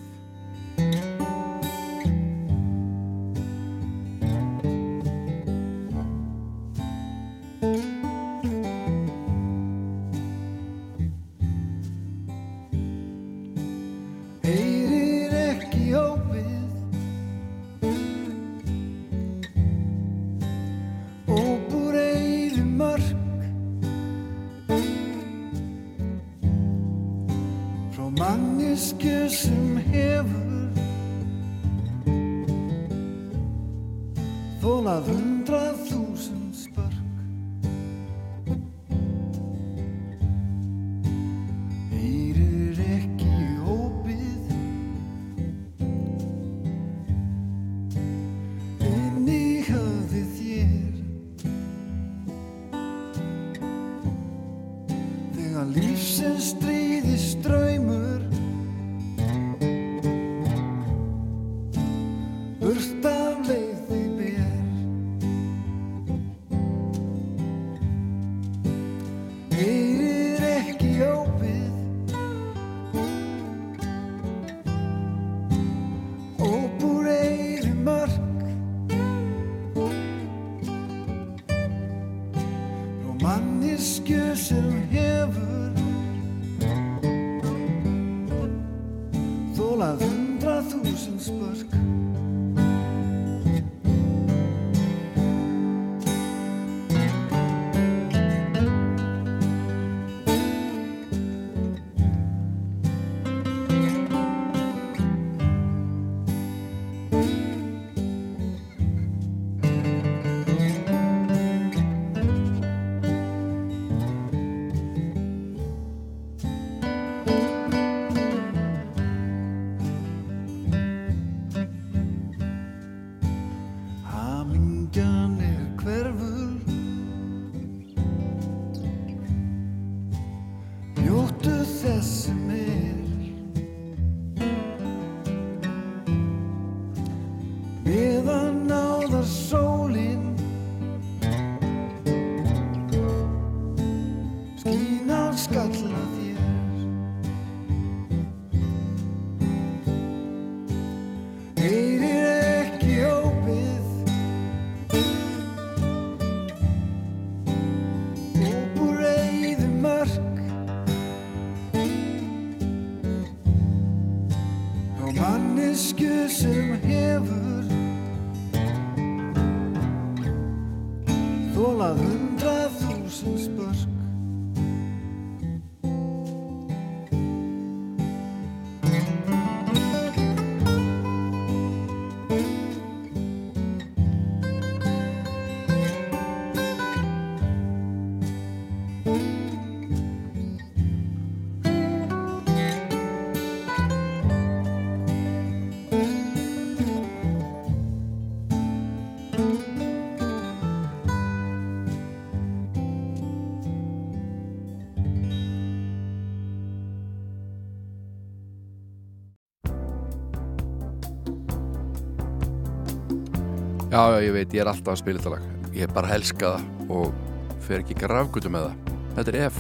Já, 213.91 214.07
já, 214.07 214.21
ég 214.23 214.31
veit, 214.31 214.53
ég 214.55 214.61
er 214.63 214.69
alltaf 214.71 214.93
að 214.93 215.01
spila 215.01 215.19
þetta 215.19 215.31
lag. 215.33 215.47
Ég 215.75 215.83
er 215.83 215.91
bara 215.91 216.07
að 216.07 216.13
helska 216.13 216.51
það 216.53 216.91
og 216.95 217.57
fer 217.65 217.81
ekki 217.81 217.97
grafgutu 217.99 218.47
með 218.47 218.69
það. 218.69 218.93
Þetta 219.17 219.31
er 219.33 219.39
F 219.49 219.57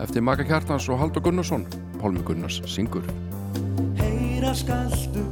Eftir 0.00 0.24
Maka 0.24 0.46
Kjartans 0.48 0.88
og 0.88 0.96
Haldur 1.02 1.20
Gunnarsson. 1.26 1.66
Pálmi 2.00 2.24
Gunnars 2.24 2.62
syngur. 2.64 3.04
Heyra 4.00 4.54
skaltu 4.56 5.26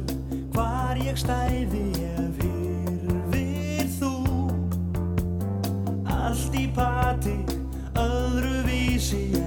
hvar 0.53 1.01
ég 1.01 1.17
stæði 1.17 1.81
ef 1.97 2.45
hyrfir 2.45 3.89
þú. 3.97 4.13
Allt 6.05 6.61
í 6.61 6.67
pati 6.77 7.39
öðru 7.97 8.61
vísi 8.69 9.40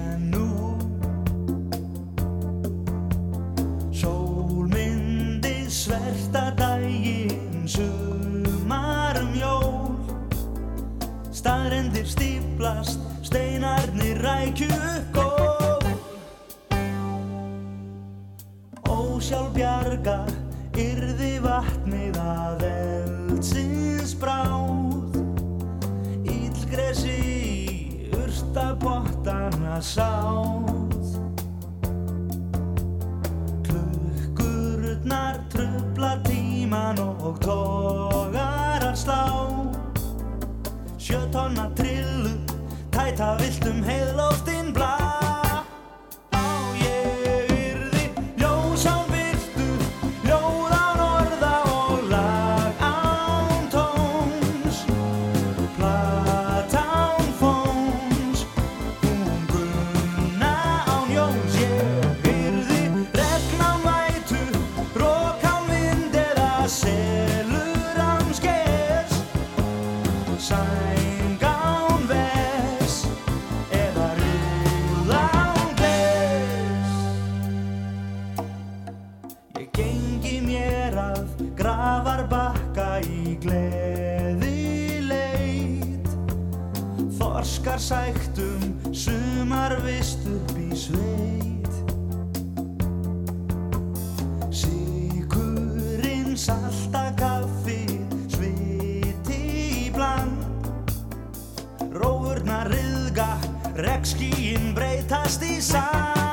regnskíin 104.05 104.75
breytast 104.77 105.41
í 105.49 105.57
sand 105.65 106.24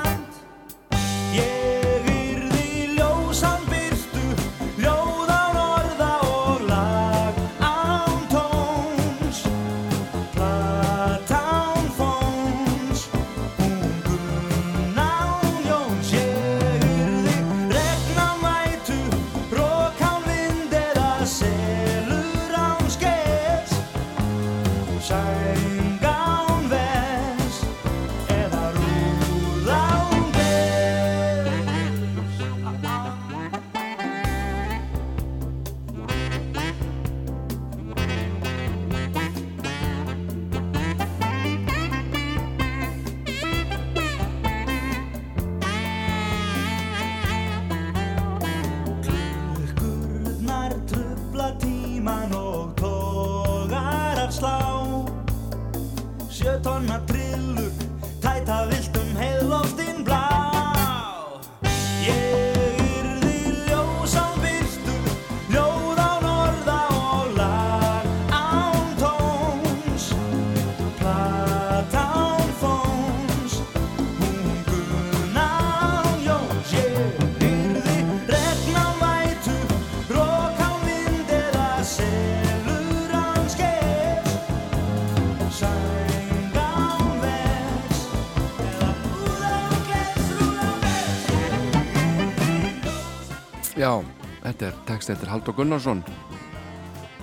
text 95.02 95.16
eftir 95.16 95.32
Haldur 95.32 95.56
Gunnarsson. 95.58 96.04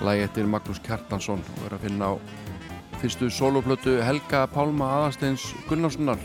Lægi 0.02 0.22
eftir 0.24 0.46
Magnús 0.50 0.80
Kjartansson 0.82 1.38
og 1.38 1.66
er 1.68 1.76
að 1.76 1.84
finna 1.86 2.08
á 2.10 2.14
fyrstu 2.98 3.28
soloplötu 3.30 4.00
Helga 4.02 4.40
Pálma 4.50 4.88
Aðarsteins 4.96 5.44
Gunnarssonar. 5.68 6.18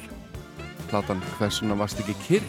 Platan 0.90 1.22
Hversuna 1.38 1.78
varst 1.78 2.02
ekki 2.02 2.16
kyrr? 2.24 2.48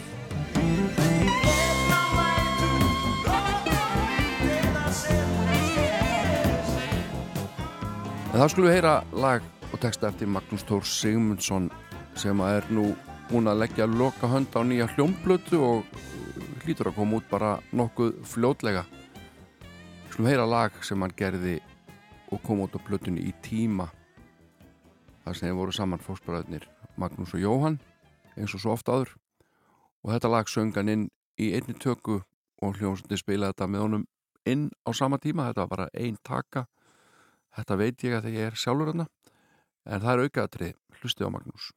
En 8.33 8.41
þá 8.41 8.47
skulum 8.49 8.71
við 8.71 8.77
heyra 8.79 8.95
lag 9.13 9.45
og 9.69 9.77
texta 9.85 10.09
eftir 10.09 10.33
Magnús 10.33 10.65
Tór 10.65 10.81
Sigmundsson 10.81 11.69
sem 12.17 12.41
er 12.41 12.65
nú 12.73 12.95
búin 13.29 13.53
að 13.53 13.67
leggja 13.67 13.85
loka 13.85 14.33
hönd 14.33 14.49
á 14.57 14.65
nýja 14.65 14.89
hljómblötu 14.95 15.61
og 15.61 16.03
hlýtur 16.65 16.89
að 16.89 16.97
koma 16.97 17.21
út 17.21 17.29
bara 17.29 17.57
nokkuð 17.69 18.17
fljótlega. 18.33 18.87
Skulum 20.15 20.29
heyra 20.31 20.45
lag 20.47 20.75
sem 20.87 21.01
hann 21.03 21.11
gerði 21.19 21.57
og 22.31 22.39
kom 22.47 22.61
út 22.63 22.71
á 22.71 22.79
blötunni 22.79 23.25
í 23.27 23.33
tíma. 23.43 23.89
Það 25.25 25.35
sem 25.35 25.49
þeir 25.49 25.57
voru 25.57 25.73
saman 25.75 26.03
fósbræðnir 26.05 26.63
Magnús 26.95 27.33
og 27.35 27.43
Jóhann 27.43 27.75
eins 28.39 28.55
og 28.55 28.63
svo 28.63 28.77
ofta 28.77 28.95
áður 28.95 29.11
og 30.05 30.13
þetta 30.13 30.31
lag 30.31 30.47
söng 30.47 30.71
hann 30.79 30.93
inn 30.93 31.05
í 31.35 31.49
einni 31.57 31.75
tökku 31.75 32.21
og 32.63 32.79
hljómsundi 32.79 33.19
spilaði 33.19 33.57
þetta 33.57 33.67
með 33.73 33.83
honum 33.89 34.07
inn 34.47 34.69
á 34.87 34.95
sama 34.95 35.19
tíma. 35.19 35.49
Þetta 35.49 35.65
var 35.65 35.73
bara 35.73 35.91
ein 35.91 36.15
taka. 36.23 36.63
Þetta 37.59 37.81
veit 37.83 38.07
ég 38.07 38.15
að 38.15 38.29
þegar 38.29 38.39
ég 38.39 38.53
er 38.53 38.61
sjálfur 38.63 38.95
en 38.95 39.07
það 39.83 40.11
er 40.13 40.23
aukaðatrið. 40.29 40.77
Hlustið 41.01 41.27
á 41.27 41.35
Magnús. 41.35 41.73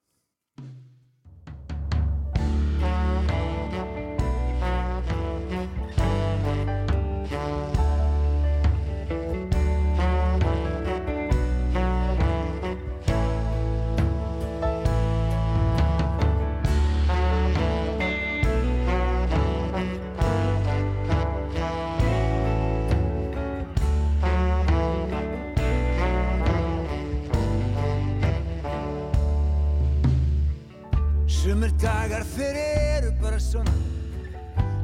Sumir 31.48 31.70
dagar 31.80 32.26
þeir 32.28 32.56
eru 32.60 33.10
bara 33.22 33.38
svona. 33.40 33.72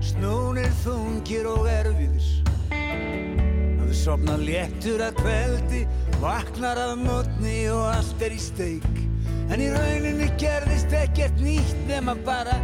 Snúnir 0.00 0.70
þungir 0.80 1.44
og 1.50 1.66
erfiðir. 1.68 2.28
Að 2.72 3.82
þú 3.82 3.96
sopna 3.98 4.36
léttur 4.40 5.02
að 5.04 5.18
kveldi 5.18 5.82
Vaknar 6.22 6.80
að 6.80 6.94
mótni 7.02 7.58
og 7.68 7.82
allt 7.90 8.24
er 8.24 8.32
í 8.32 8.40
steik. 8.40 8.88
En 9.52 9.60
í 9.60 9.68
rauninni 9.74 10.30
gerðist 10.40 10.96
ekkert 11.02 11.36
nýtt 11.44 11.84
nema 11.90 12.16
bara 12.24 12.56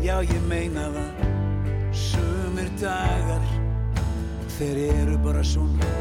Já 0.00 0.14
ég 0.24 0.48
meina 0.48 0.88
það. 0.96 1.28
Sumir 2.06 2.72
dagar 2.80 3.44
Þeir 4.56 4.82
eru 4.86 5.20
bara 5.28 5.44
svona 5.44 5.92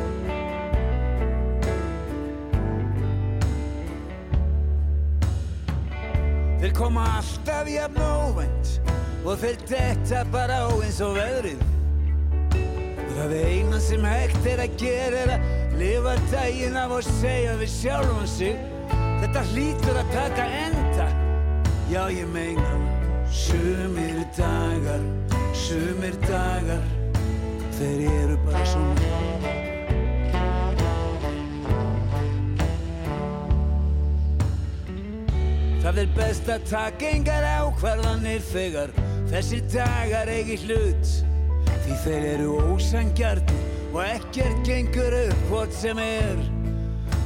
Þeir 6.72 6.86
koma 6.86 7.02
alltaf 7.18 7.68
jafn 7.68 7.98
óvænt 8.00 8.70
og 9.28 9.42
þeir 9.42 9.58
detta 9.68 10.22
bara 10.32 10.60
á 10.64 10.72
eins 10.72 11.02
og 11.04 11.18
veðrið. 11.18 11.64
Það 13.12 13.34
eina 13.42 13.80
sem 13.84 14.08
hægt 14.08 14.48
er 14.48 14.62
að 14.64 14.78
gera 14.80 15.20
er 15.26 15.34
að 15.34 15.76
lifa 15.82 16.14
daginn 16.32 16.78
af 16.80 16.94
og 16.96 17.10
segja 17.20 17.58
við 17.60 17.74
sjálfum 17.74 18.24
sig 18.38 18.56
Þetta 18.94 19.44
hlýtur 19.52 20.00
að 20.00 20.16
taka 20.16 20.48
enda. 20.62 21.10
Já, 21.92 22.06
ég 22.08 22.32
meina. 22.32 22.72
Sumir 23.28 24.24
dagar, 24.40 25.04
sumir 25.52 26.16
dagar, 26.24 26.88
þeir 27.76 28.08
eru 28.16 28.40
bara 28.48 28.66
svona. 28.72 29.31
Það 35.82 36.00
er 36.04 36.12
best 36.16 36.50
að 36.54 36.66
taka 36.70 37.10
engar 37.10 37.48
ákvarðanir 37.58 38.44
þegar 38.52 38.94
þessir 39.32 39.64
dagar 39.74 40.30
eigi 40.30 40.60
hlut. 40.68 41.14
Því 41.82 41.98
þeir 42.04 42.28
eru 42.36 42.56
ósangjarnir 42.76 43.90
og 43.92 44.02
ekkert 44.06 44.62
gengur 44.68 45.18
upp 45.24 45.44
hvort 45.50 45.74
sem 45.76 46.02
er. 46.04 46.42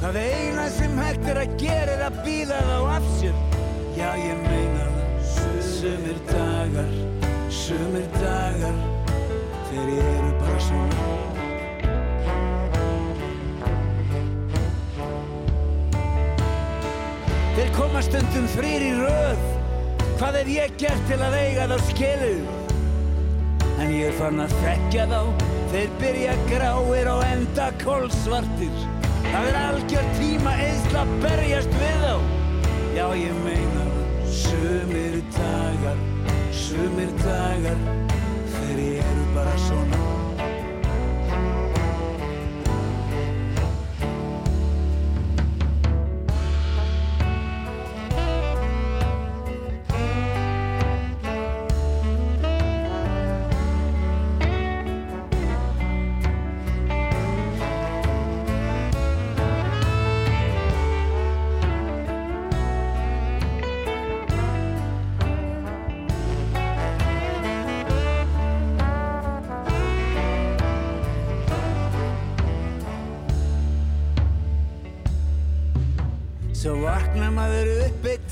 Það 0.00 0.20
eina 0.22 0.66
sem 0.72 0.98
hægt 1.00 1.30
er 1.32 1.42
að 1.44 1.56
gera 1.60 1.96
er 1.98 2.04
að 2.08 2.20
býða 2.24 2.62
þá 2.70 2.76
af 2.96 3.12
sér. 3.20 3.40
Já 3.96 4.10
ég 4.24 4.44
meina 4.48 4.88
það. 4.88 4.96
Sumir 5.76 6.20
dagar, 6.30 6.92
sumir 7.52 8.06
dagar 8.16 8.78
Þeir 9.66 9.90
eru 10.00 10.32
bara 10.40 10.60
svona 10.62 11.15
koma 17.76 18.02
stundum 18.04 18.46
þrýr 18.56 18.84
í 18.86 18.92
röð. 18.98 19.44
Hvað 20.16 20.40
hef 20.40 20.50
ég 20.54 20.78
gert 20.80 21.08
til 21.10 21.20
að 21.20 21.36
eiga 21.42 21.68
þá 21.70 21.76
skilu? 21.90 22.34
En 23.76 23.92
ég 23.92 24.08
er 24.08 24.16
fann 24.16 24.40
að 24.40 24.54
þekkja 24.62 25.06
þá. 25.12 25.20
Þeir 25.72 25.94
byrja 26.00 26.34
gráir 26.46 27.08
og 27.10 27.24
enda 27.26 27.66
kólsvartir 27.82 28.84
Það 29.26 29.48
er 29.50 29.56
algjör 29.60 30.10
tíma 30.20 30.52
eðsla 30.62 31.02
að 31.02 31.14
berjast 31.24 31.78
við 31.80 32.04
þá. 32.04 32.14
Já 32.96 33.06
ég 33.18 33.40
meina 33.44 33.84
Sumir 34.30 35.20
dagar 35.36 36.02
Sumir 36.54 37.12
dagar 37.24 37.86
Þeir 38.56 38.84
eru 39.02 39.30
bara 39.34 39.56
svona. 39.66 40.05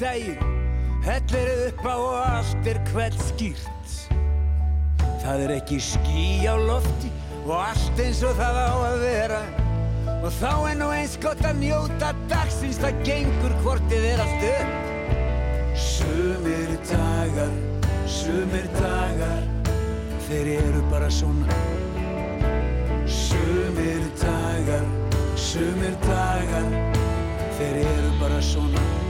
dæi 0.00 0.54
Hellir 1.04 1.68
upp 1.68 1.84
á 1.84 1.96
og 2.00 2.14
allt 2.16 2.68
er 2.70 2.78
hvert 2.88 3.16
skýrt. 3.20 3.90
Það 5.20 5.42
er 5.44 5.52
ekki 5.58 5.76
ský 5.84 6.48
á 6.48 6.56
lofti 6.56 7.10
og 7.44 7.58
allt 7.58 8.00
eins 8.00 8.22
og 8.24 8.32
það 8.38 8.56
á 8.56 8.72
að 8.86 8.96
vera. 9.02 9.42
Og 10.14 10.32
þá 10.38 10.52
er 10.70 10.78
nú 10.80 10.88
eins 10.96 11.18
gott 11.20 11.44
að 11.44 11.60
njóta 11.60 12.14
dagsins 12.32 12.80
það 12.80 13.04
gengur 13.04 13.56
hvortið 13.60 14.08
er 14.14 14.24
allt 14.24 14.48
upp. 14.48 14.72
Sumir 15.84 16.72
dagar, 16.88 17.54
sumir 18.08 18.72
dagar 18.80 19.44
þeir 20.24 20.52
eru 20.56 20.84
bara 20.88 21.12
svona. 21.12 21.62
Sumir 23.04 24.08
dagar, 24.24 24.92
sumir 25.36 25.96
dagar 26.08 26.76
þeir 27.58 27.82
eru 27.84 28.20
bara 28.24 28.40
svona. 28.40 29.03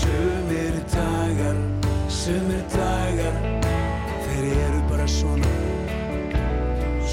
Sumir 0.00 0.76
dagar, 0.92 1.56
sumir 2.08 2.62
dagar, 2.72 3.34
þeir 4.24 4.46
eru 4.66 4.80
bara 4.90 5.06
svona. 5.16 5.50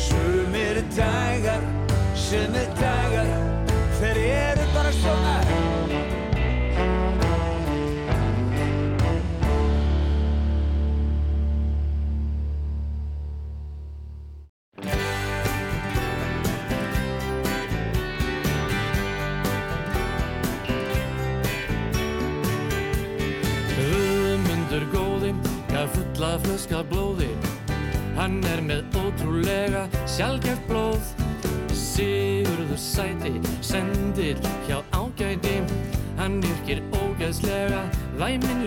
Sumir 0.03 0.79
dagar, 0.95 1.67
sumir 2.27 2.71
dagar, 2.79 3.27
þeir 3.99 4.23
eru 4.29 4.71
bara 4.77 4.95
svona. 5.01 5.46
Hann 28.27 28.41
er 28.43 28.59
með 28.59 28.95
ótrúlega 28.99 29.85
sjálfgeft 30.03 30.65
blóð. 30.67 31.13
Sigurður 31.71 32.75
sæti, 32.75 33.31
sendir 33.63 34.41
hjá 34.67 34.81
ágæti. 34.91 35.61
Hann 36.19 36.41
yrkir 36.43 36.81
ógæðslega, 36.91 37.85
væminn 38.19 38.66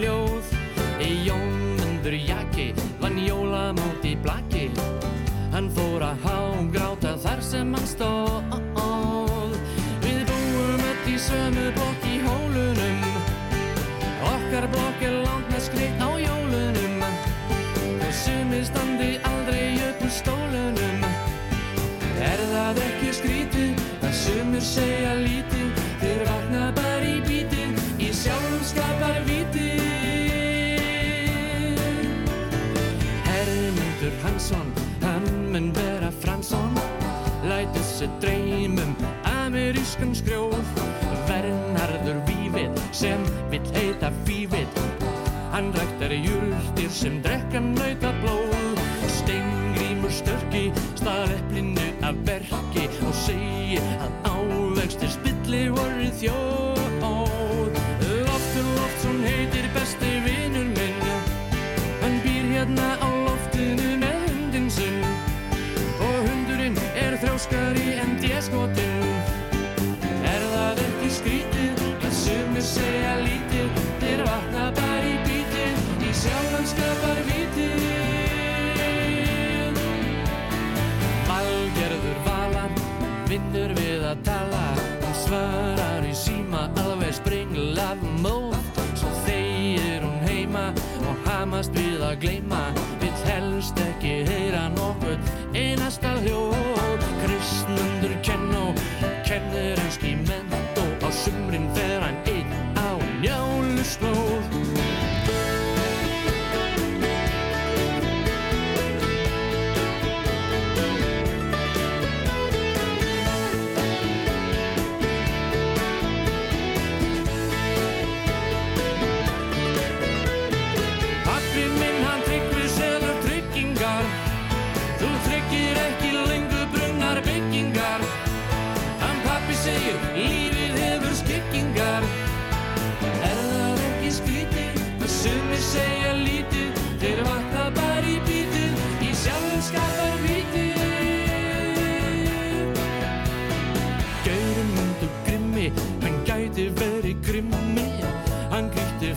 Þær 46.10 46.24
júrtir 46.26 46.88
sem 46.90 47.20
drekkan 47.22 47.68
nauta 47.76 48.10
ugly 92.10 92.40
mind. 92.40 92.79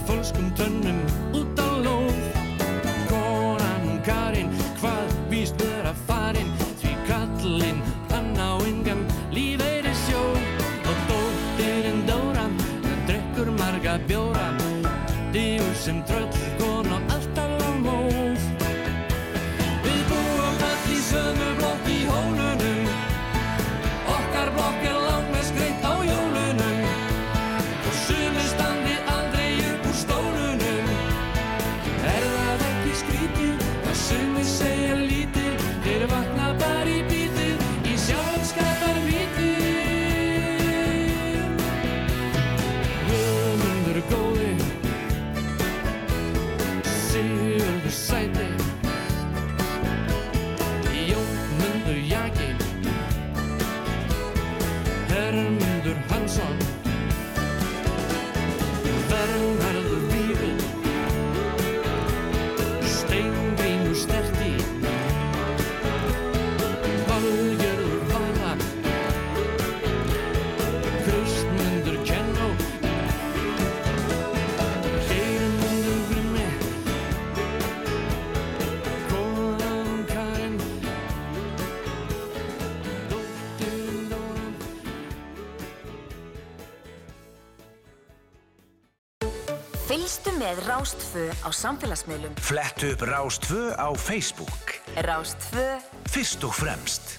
volle 0.06 0.34
controle. 0.34 0.73
Á 91.42 91.50
samfélagsmiðlum. 91.50 92.38
Flettu 92.38 92.94
upp 92.94 93.02
Rástfö 93.10 93.74
á 93.74 93.90
Facebook. 93.98 94.78
Rástfö, 94.96 95.80
Fyrst 96.14 96.44
og 96.46 96.54
fremst. 96.54 97.18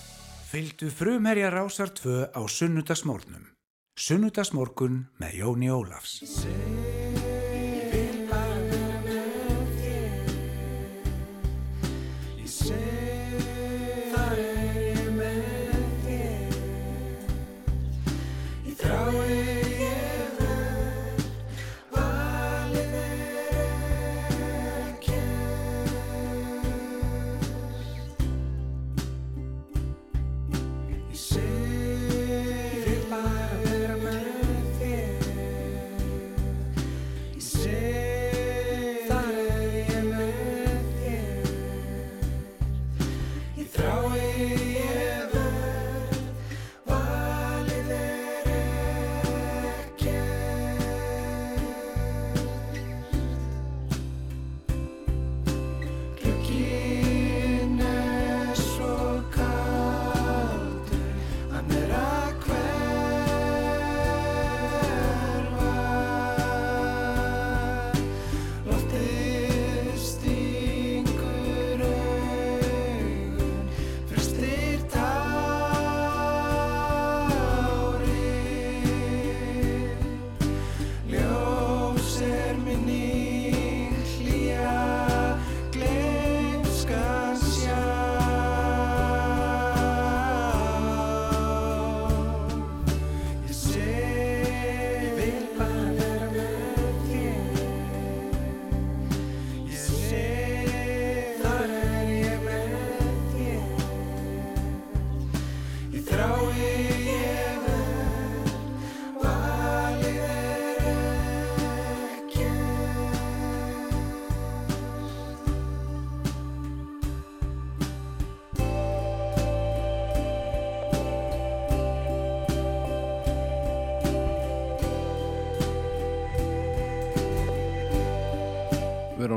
Fylgdu 0.52 0.90
frumherja 0.94 1.50
Rásar 1.50 1.90
2 1.90 2.30
á 2.30 2.40
sunnudagsmórnum. 2.46 3.50
Sunnudagsmorgun 3.98 5.06
með 5.18 5.40
Jóni 5.42 5.70
Ólafs. 5.74 6.20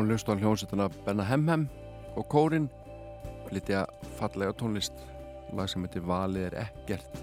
Að 0.07 0.13
hlusta 0.13 0.31
á 0.31 0.39
hljónsettina 0.39 0.85
Benna 1.03 1.23
Hemhem 1.27 1.65
og 2.15 2.29
Kórin. 2.31 2.69
Flytja 3.49 3.81
fallega 4.15 4.53
tónlist. 4.55 4.93
Lag 5.51 5.67
sem 5.67 5.83
heitir 5.83 6.05
Valið 6.07 6.45
er 6.47 6.53
ekkert. 6.61 7.17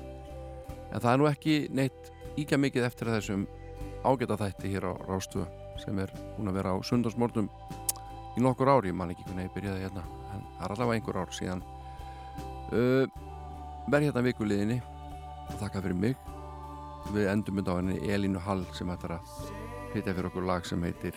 En 0.92 1.00
það 1.00 1.08
er 1.08 1.22
nú 1.22 1.28
ekki 1.30 1.54
neitt 1.72 2.10
íkja 2.36 2.58
mikið 2.60 2.84
eftir 2.84 3.08
þessum 3.08 3.46
ágæta 4.04 4.36
þætti 4.36 4.74
hér 4.74 4.84
á 4.84 5.00
Rástöðu 5.08 5.46
sem 5.80 5.96
er 6.04 6.12
búin 6.34 6.52
að 6.52 6.58
vera 6.58 6.76
á 6.76 6.84
sundarsmórnum 6.84 7.48
í 8.36 8.44
nokkur 8.44 8.68
ári, 8.74 8.92
ég 8.92 8.98
man 9.00 9.14
ekki 9.14 9.24
hvernig 9.30 9.48
ég 9.48 9.56
byrjaði 9.56 9.86
hérna 9.86 10.04
en 10.34 10.44
það 10.44 10.66
er 10.66 10.74
allavega 10.76 11.00
einhver 11.00 11.20
ár 11.24 11.32
síðan. 11.32 11.64
Uh, 12.68 13.08
verð 13.88 14.10
hérna 14.10 14.26
vikuliðinni. 14.28 14.82
Og 15.48 15.56
þakka 15.62 15.86
fyrir 15.86 16.02
mig. 16.04 16.20
Við 17.16 17.32
endum 17.32 17.56
mynd 17.56 17.72
á 17.72 17.80
henni 17.80 18.02
Elínu 18.12 18.44
Hall 18.44 18.66
sem 18.76 18.92
ætlar 18.92 19.22
að 19.22 19.38
hitja 19.94 20.12
fyrir 20.12 20.28
okkur 20.28 20.52
lag 20.52 20.68
sem 20.68 20.84
heitir 20.84 21.16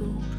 Cristo. 0.00 0.29